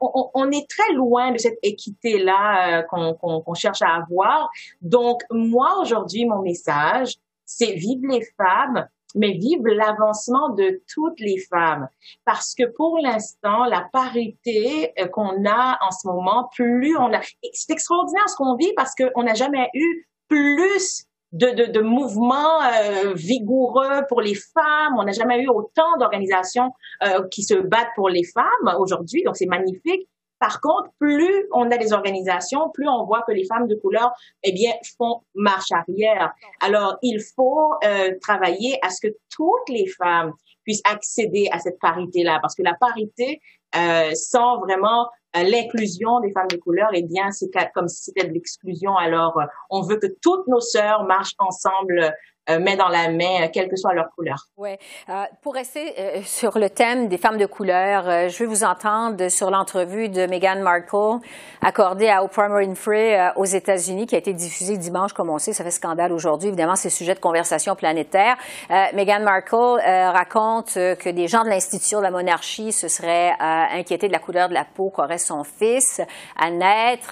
On, 0.00 0.30
on, 0.34 0.50
est 0.50 0.68
très 0.68 0.94
loin 0.94 1.32
de 1.32 1.38
cette 1.38 1.58
équité-là 1.62 2.84
qu'on 2.84 3.54
cherche 3.54 3.82
à 3.82 3.96
avoir. 3.96 4.48
Donc, 4.80 5.20
moi, 5.30 5.78
aujourd'hui, 5.80 6.24
mon 6.24 6.40
message, 6.40 7.16
c'est 7.44 7.72
vive 7.72 8.00
les 8.08 8.24
femmes, 8.36 8.88
mais 9.14 9.32
vive 9.32 9.66
l'avancement 9.66 10.50
de 10.50 10.82
toutes 10.92 11.20
les 11.20 11.38
femmes. 11.38 11.88
Parce 12.24 12.54
que 12.54 12.64
pour 12.64 12.98
l'instant, 12.98 13.64
la 13.64 13.88
parité 13.92 14.92
euh, 14.98 15.06
qu'on 15.06 15.44
a 15.46 15.78
en 15.80 15.90
ce 15.90 16.06
moment, 16.06 16.48
plus 16.54 16.96
on 16.96 17.12
a... 17.12 17.20
C'est 17.52 17.72
extraordinaire 17.72 18.28
ce 18.28 18.36
qu'on 18.36 18.56
vit 18.56 18.72
parce 18.76 18.94
qu'on 18.94 19.22
n'a 19.22 19.34
jamais 19.34 19.68
eu 19.74 20.08
plus 20.28 21.06
de, 21.32 21.48
de, 21.50 21.72
de 21.72 21.80
mouvements 21.80 22.62
euh, 22.62 23.12
vigoureux 23.14 24.02
pour 24.08 24.20
les 24.20 24.34
femmes. 24.34 24.94
On 24.98 25.04
n'a 25.04 25.12
jamais 25.12 25.42
eu 25.42 25.48
autant 25.48 25.96
d'organisations 25.98 26.70
euh, 27.02 27.26
qui 27.28 27.42
se 27.42 27.54
battent 27.54 27.94
pour 27.96 28.08
les 28.08 28.24
femmes 28.24 28.76
aujourd'hui. 28.78 29.22
Donc, 29.24 29.36
c'est 29.36 29.46
magnifique. 29.46 30.08
Par 30.38 30.60
contre, 30.60 30.90
plus 30.98 31.46
on 31.52 31.70
a 31.70 31.78
des 31.78 31.92
organisations, 31.92 32.70
plus 32.74 32.88
on 32.88 33.04
voit 33.04 33.22
que 33.22 33.32
les 33.32 33.44
femmes 33.46 33.66
de 33.68 33.76
couleur, 33.76 34.12
eh 34.42 34.52
bien, 34.52 34.72
font 34.98 35.22
marche 35.34 35.72
arrière. 35.72 36.32
Alors, 36.60 36.98
il 37.02 37.20
faut 37.34 37.72
euh, 37.84 38.12
travailler 38.20 38.78
à 38.82 38.90
ce 38.90 39.06
que 39.06 39.14
toutes 39.30 39.68
les 39.68 39.86
femmes 39.86 40.32
puissent 40.64 40.82
accéder 40.90 41.48
à 41.52 41.58
cette 41.58 41.78
parité-là, 41.78 42.38
parce 42.42 42.54
que 42.54 42.62
la 42.62 42.74
parité, 42.74 43.40
euh, 43.76 44.10
sans 44.14 44.58
vraiment 44.60 45.08
euh, 45.36 45.42
l'inclusion 45.42 46.20
des 46.20 46.30
femmes 46.32 46.48
de 46.48 46.56
couleur, 46.56 46.88
eh 46.94 47.02
bien, 47.02 47.30
c'est 47.30 47.50
comme 47.74 47.88
si 47.88 48.04
c'était 48.04 48.26
de 48.26 48.32
l'exclusion. 48.32 48.96
Alors, 48.96 49.38
euh, 49.38 49.44
on 49.70 49.82
veut 49.82 49.96
que 49.96 50.06
toutes 50.22 50.46
nos 50.46 50.60
sœurs 50.60 51.04
marchent 51.04 51.34
ensemble 51.38 52.12
euh, 52.50 52.58
met 52.58 52.76
dans 52.76 52.88
la 52.88 53.08
main, 53.08 53.44
euh, 53.44 53.48
quelle 53.50 53.70
que 53.70 53.76
soit 53.76 53.94
leur 53.94 54.10
couleur. 54.14 54.36
Oui. 54.58 54.76
Euh, 55.08 55.24
pour 55.40 55.54
rester 55.54 55.94
sur 56.24 56.58
le 56.58 56.68
thème 56.68 57.08
des 57.08 57.16
femmes 57.16 57.38
de 57.38 57.46
couleur, 57.46 58.28
je 58.28 58.38
vais 58.38 58.44
vous 58.44 58.64
entendre 58.64 59.28
sur 59.28 59.50
l'entrevue 59.50 60.10
de 60.10 60.26
Meghan 60.26 60.60
Markle 60.60 61.24
accordée 61.62 62.08
à 62.08 62.22
Oprah 62.22 62.48
Winfrey 62.48 63.32
aux 63.36 63.44
États-Unis, 63.44 64.06
qui 64.06 64.14
a 64.14 64.18
été 64.18 64.32
diffusée 64.34 64.76
dimanche, 64.76 65.12
comme 65.12 65.30
on 65.30 65.38
sait, 65.38 65.52
ça 65.52 65.64
fait 65.64 65.70
scandale 65.70 66.12
aujourd'hui. 66.12 66.48
Évidemment, 66.48 66.76
c'est 66.76 66.90
sujet 66.90 67.14
de 67.14 67.20
conversation 67.20 67.74
planétaire. 67.76 68.36
Meghan 68.68 69.20
Markle 69.20 69.80
raconte 70.12 70.74
que 70.74 71.10
des 71.10 71.28
gens 71.28 71.44
de 71.44 71.48
l'institution 71.48 71.98
de 71.98 72.04
la 72.04 72.10
monarchie 72.10 72.72
se 72.72 72.88
seraient 72.88 73.32
inquiétés 73.40 74.08
de 74.08 74.12
la 74.12 74.18
couleur 74.18 74.48
de 74.48 74.54
la 74.54 74.64
peau 74.64 74.90
qu'aurait 74.90 75.18
son 75.18 75.44
fils 75.44 76.00
à 76.38 76.50
naître, 76.50 77.08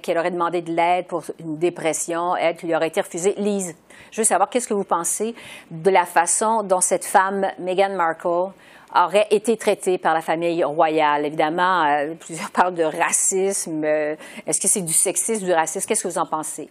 qu'elle 0.00 0.18
aurait 0.18 0.30
demandé 0.30 0.62
de 0.62 0.72
l'aide 0.72 1.06
pour 1.06 1.24
une 1.40 1.58
dépression, 1.58 2.36
aide 2.36 2.56
qui 2.56 2.66
lui 2.66 2.74
aurait 2.74 2.88
été 2.88 3.00
refusée. 3.00 3.34
Lise, 3.36 3.74
je 4.10 4.20
veux 4.20 4.24
savoir 4.24 4.48
qu'est-ce 4.48 4.68
que 4.68 4.74
vous 4.76 4.84
pensez 4.84 5.34
de 5.70 5.90
la 5.90 6.04
façon 6.04 6.62
dont 6.62 6.80
cette 6.80 7.04
femme, 7.04 7.46
Meghan 7.58 7.94
Markle, 7.94 8.52
aurait 8.94 9.26
été 9.30 9.56
traitée 9.56 9.98
par 9.98 10.14
la 10.14 10.20
famille 10.20 10.62
royale? 10.64 11.26
Évidemment, 11.26 11.84
euh, 11.84 12.14
plusieurs 12.14 12.50
parlent 12.52 12.74
de 12.74 12.84
racisme. 12.84 13.84
Euh, 13.84 14.16
est-ce 14.46 14.60
que 14.60 14.68
c'est 14.68 14.82
du 14.82 14.92
sexisme, 14.92 15.44
du 15.44 15.52
racisme? 15.52 15.86
Qu'est-ce 15.86 16.04
que 16.04 16.08
vous 16.08 16.18
en 16.18 16.26
pensez? 16.26 16.70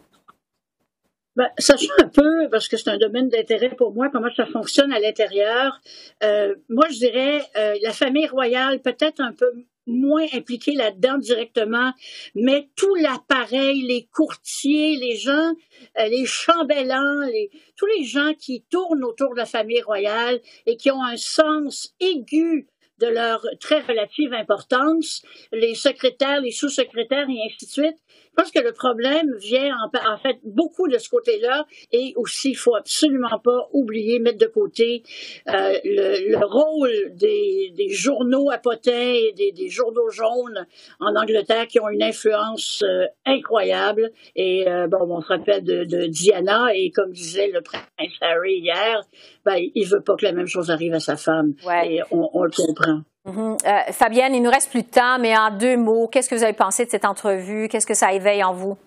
Ben, 1.35 1.49
sachant 1.57 1.91
un 2.01 2.07
peu, 2.07 2.47
parce 2.49 2.69
que 2.69 2.77
c'est 2.77 2.89
un 2.89 2.97
domaine 2.97 3.27
d'intérêt 3.27 3.69
pour 3.69 3.93
moi, 3.93 4.07
comment 4.09 4.29
ça 4.37 4.45
fonctionne 4.45 4.93
à 4.93 4.99
l'intérieur, 4.99 5.81
euh, 6.23 6.55
moi 6.69 6.85
je 6.89 6.97
dirais 6.97 7.41
la 7.83 7.91
famille 7.91 8.25
royale 8.27 8.79
peut-être 8.79 9.19
un 9.19 9.33
peu 9.33 9.51
moins 9.87 10.25
impliqué 10.33 10.73
là-dedans 10.73 11.17
directement, 11.17 11.91
mais 12.33 12.69
tout 12.75 12.95
l'appareil, 12.95 13.81
les 13.81 14.07
courtiers, 14.11 14.95
les 14.97 15.15
gens, 15.15 15.53
euh, 15.99 16.07
les 16.07 16.25
chambellans, 16.25 17.21
les, 17.27 17.49
tous 17.75 17.85
les 17.85 18.03
gens 18.03 18.33
qui 18.33 18.63
tournent 18.69 19.03
autour 19.03 19.33
de 19.33 19.39
la 19.39 19.45
famille 19.45 19.81
royale 19.81 20.41
et 20.65 20.77
qui 20.77 20.91
ont 20.91 21.03
un 21.03 21.17
sens 21.17 21.93
aigu 21.99 22.67
de 22.99 23.07
leur 23.07 23.45
très 23.59 23.81
relative 23.81 24.33
importance, 24.33 25.21
les 25.51 25.75
secrétaires, 25.75 26.41
les 26.41 26.51
sous-secrétaires 26.51 27.27
et 27.29 27.39
ainsi 27.45 27.65
de 27.65 27.71
suite, 27.71 27.97
je 28.35 28.41
pense 28.43 28.51
que 28.51 28.59
le 28.59 28.73
problème 28.73 29.33
vient 29.37 29.73
en, 29.93 30.17
fait 30.17 30.39
beaucoup 30.43 30.89
de 30.89 30.97
ce 30.97 31.09
côté-là 31.09 31.65
et 31.93 32.13
aussi 32.17 32.49
il 32.49 32.55
faut 32.55 32.75
absolument 32.75 33.39
pas 33.41 33.69
oublier 33.71 34.19
mettre 34.19 34.39
de 34.39 34.47
côté 34.47 35.03
euh, 35.47 35.79
le, 35.85 36.45
rôle 36.45 37.15
des, 37.15 37.71
des, 37.77 37.89
journaux 37.89 38.49
à 38.51 38.57
potins 38.57 38.91
et 38.91 39.31
des, 39.37 39.53
des, 39.53 39.69
journaux 39.69 40.09
jaunes 40.09 40.65
en 40.99 41.15
Angleterre 41.15 41.67
qui 41.67 41.79
ont 41.79 41.87
une 41.87 42.03
influence 42.03 42.83
euh, 42.83 43.05
incroyable. 43.25 44.11
Et 44.35 44.67
euh, 44.67 44.87
bon 44.87 44.97
on 45.09 45.21
se 45.21 45.27
rappelle 45.27 45.63
de, 45.63 45.85
de, 45.85 46.07
Diana 46.07 46.75
et 46.75 46.91
comme 46.91 47.13
disait 47.13 47.51
le 47.53 47.61
prince 47.61 47.83
Harry 48.19 48.57
hier 48.57 49.01
ben, 49.45 49.55
il 49.73 49.87
veut 49.87 50.01
pas 50.01 50.15
que 50.17 50.25
la 50.25 50.33
même 50.33 50.47
chose 50.47 50.71
arrive 50.71 50.93
à 50.93 50.99
sa 50.99 51.15
femme. 51.15 51.53
Et 51.85 52.01
on, 52.11 52.29
on 52.33 52.43
le 52.43 52.51
comprend. 52.51 53.01
Mhm. 53.25 53.57
Euh, 53.65 53.91
Fabienne, 53.91 54.35
il 54.35 54.43
nous 54.43 54.51
reste 54.51 54.69
plus 54.69 54.83
de 54.83 54.87
temps, 54.87 55.17
mais 55.19 55.35
en 55.35 55.49
deux 55.49 55.77
mots, 55.77 56.07
qu'est-ce 56.07 56.29
que 56.29 56.35
vous 56.35 56.43
avez 56.43 56.53
pensé 56.53 56.85
de 56.85 56.91
cette 56.91 57.05
entrevue? 57.05 57.67
Qu'est-ce 57.67 57.87
que 57.87 57.95
ça 57.95 58.13
éveille 58.13 58.43
en 58.43 58.53
vous? 58.53 58.77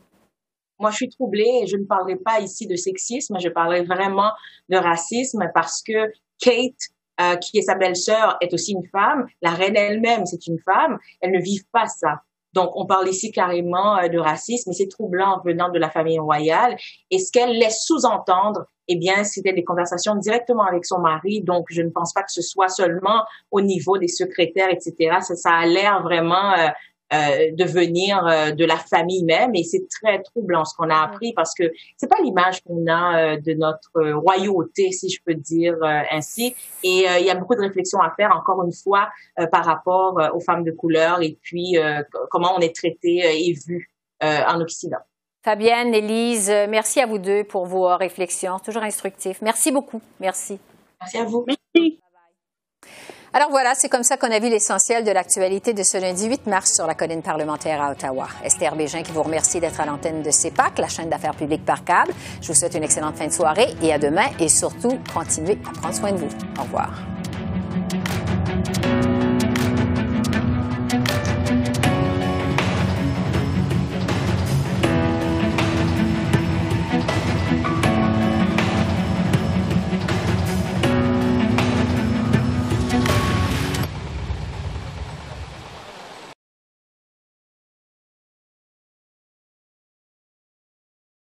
Moi, 0.78 0.90
je 0.90 0.96
suis 0.96 1.08
troublée 1.08 1.66
je 1.66 1.76
ne 1.76 1.84
parlerai 1.84 2.16
pas 2.16 2.38
ici 2.40 2.68
de 2.68 2.76
sexisme, 2.76 3.36
je 3.40 3.48
parlerai 3.48 3.82
vraiment 3.82 4.30
de 4.68 4.76
racisme 4.76 5.50
parce 5.52 5.82
que 5.82 6.12
Kate, 6.40 6.72
euh, 7.20 7.34
qui 7.36 7.58
est 7.58 7.62
sa 7.62 7.74
belle-sœur, 7.74 8.36
est 8.40 8.54
aussi 8.54 8.72
une 8.72 8.86
femme. 8.92 9.26
La 9.42 9.50
reine 9.50 9.76
elle-même, 9.76 10.24
c'est 10.24 10.46
une 10.46 10.58
femme. 10.60 10.98
Elle 11.20 11.32
ne 11.32 11.40
vit 11.40 11.64
pas 11.72 11.86
ça. 11.86 12.22
Donc, 12.54 12.70
on 12.74 12.86
parle 12.86 13.08
ici 13.08 13.30
carrément 13.30 13.98
euh, 13.98 14.08
de 14.08 14.18
racisme 14.18 14.70
et 14.70 14.74
c'est 14.74 14.88
troublant 14.88 15.40
venant 15.44 15.68
de 15.70 15.78
la 15.78 15.90
famille 15.90 16.18
royale. 16.18 16.76
Et 17.10 17.18
ce 17.18 17.30
qu'elle 17.30 17.58
laisse 17.58 17.84
sous-entendre, 17.84 18.66
eh 18.88 18.96
bien, 18.96 19.22
c'était 19.24 19.52
des 19.52 19.64
conversations 19.64 20.14
directement 20.14 20.64
avec 20.64 20.86
son 20.86 20.98
mari. 20.98 21.42
Donc, 21.42 21.66
je 21.68 21.82
ne 21.82 21.90
pense 21.90 22.12
pas 22.14 22.22
que 22.22 22.32
ce 22.32 22.40
soit 22.40 22.68
seulement 22.68 23.22
au 23.50 23.60
niveau 23.60 23.98
des 23.98 24.08
secrétaires, 24.08 24.70
etc. 24.70 25.18
Ça, 25.20 25.36
ça 25.36 25.52
a 25.52 25.66
l'air 25.66 26.02
vraiment 26.02 26.52
euh, 26.54 26.68
euh, 27.10 27.52
de 27.52 27.64
venir 27.64 28.22
euh, 28.26 28.50
de 28.50 28.66
la 28.66 28.76
famille 28.76 29.24
même 29.24 29.54
et 29.54 29.64
c'est 29.64 29.88
très 29.88 30.20
troublant 30.20 30.66
ce 30.66 30.76
qu'on 30.76 30.90
a 30.90 31.02
appris 31.02 31.32
parce 31.32 31.54
que 31.54 31.64
c'est 31.96 32.06
pas 32.06 32.20
l'image 32.22 32.62
qu'on 32.64 32.86
a 32.86 33.18
euh, 33.18 33.36
de 33.40 33.54
notre 33.54 34.12
royauté 34.12 34.92
si 34.92 35.08
je 35.08 35.18
peux 35.24 35.32
dire 35.32 35.76
ainsi 36.10 36.54
et 36.84 37.06
il 37.18 37.24
y 37.24 37.30
a 37.30 37.34
beaucoup 37.34 37.54
de 37.54 37.62
réflexions 37.62 38.00
à 38.00 38.12
faire 38.14 38.36
encore 38.36 38.62
une 38.62 38.74
fois 38.74 39.08
par 39.50 39.64
rapport 39.64 40.20
aux 40.34 40.40
femmes 40.40 40.64
de 40.64 40.70
couleur 40.70 41.22
et 41.22 41.38
puis 41.40 41.76
comment 42.30 42.54
on 42.56 42.60
est 42.60 42.74
traité 42.74 43.22
et 43.48 43.54
vu 43.66 43.90
en 44.20 44.60
Occident. 44.60 44.98
Fabienne, 45.42 45.94
Élise, 45.94 46.50
merci 46.68 47.00
à 47.00 47.06
vous 47.06 47.18
deux 47.18 47.44
pour 47.44 47.64
vos 47.64 47.96
réflexions, 47.96 48.58
toujours 48.58 48.82
instructifs. 48.82 49.40
Merci 49.40 49.72
beaucoup. 49.72 50.02
Merci. 50.20 50.58
Merci 51.00 51.18
à 51.18 51.24
vous. 51.24 51.46
Merci. 51.46 52.00
Alors 53.34 53.50
voilà, 53.50 53.74
c'est 53.74 53.88
comme 53.88 54.02
ça 54.02 54.16
qu'on 54.16 54.30
a 54.30 54.38
vu 54.38 54.48
l'essentiel 54.48 55.04
de 55.04 55.10
l'actualité 55.10 55.74
de 55.74 55.82
ce 55.82 55.98
lundi 55.98 56.26
8 56.28 56.46
mars 56.46 56.74
sur 56.74 56.86
la 56.86 56.94
colline 56.94 57.22
parlementaire 57.22 57.82
à 57.82 57.90
Ottawa. 57.92 58.26
Esther 58.42 58.74
Bégin 58.74 59.02
qui 59.02 59.12
vous 59.12 59.22
remercie 59.22 59.60
d'être 59.60 59.80
à 59.80 59.86
l'antenne 59.86 60.22
de 60.22 60.30
CEPAC, 60.30 60.78
la 60.78 60.88
chaîne 60.88 61.10
d'affaires 61.10 61.34
publiques 61.34 61.64
par 61.64 61.84
câble. 61.84 62.12
Je 62.40 62.48
vous 62.48 62.54
souhaite 62.54 62.74
une 62.74 62.84
excellente 62.84 63.16
fin 63.16 63.26
de 63.26 63.32
soirée 63.32 63.74
et 63.82 63.92
à 63.92 63.98
demain 63.98 64.26
et 64.40 64.48
surtout, 64.48 64.98
continuez 65.12 65.58
à 65.68 65.78
prendre 65.78 65.94
soin 65.94 66.12
de 66.12 66.16
vous. 66.16 66.28
Au 66.58 66.62
revoir. 66.62 67.17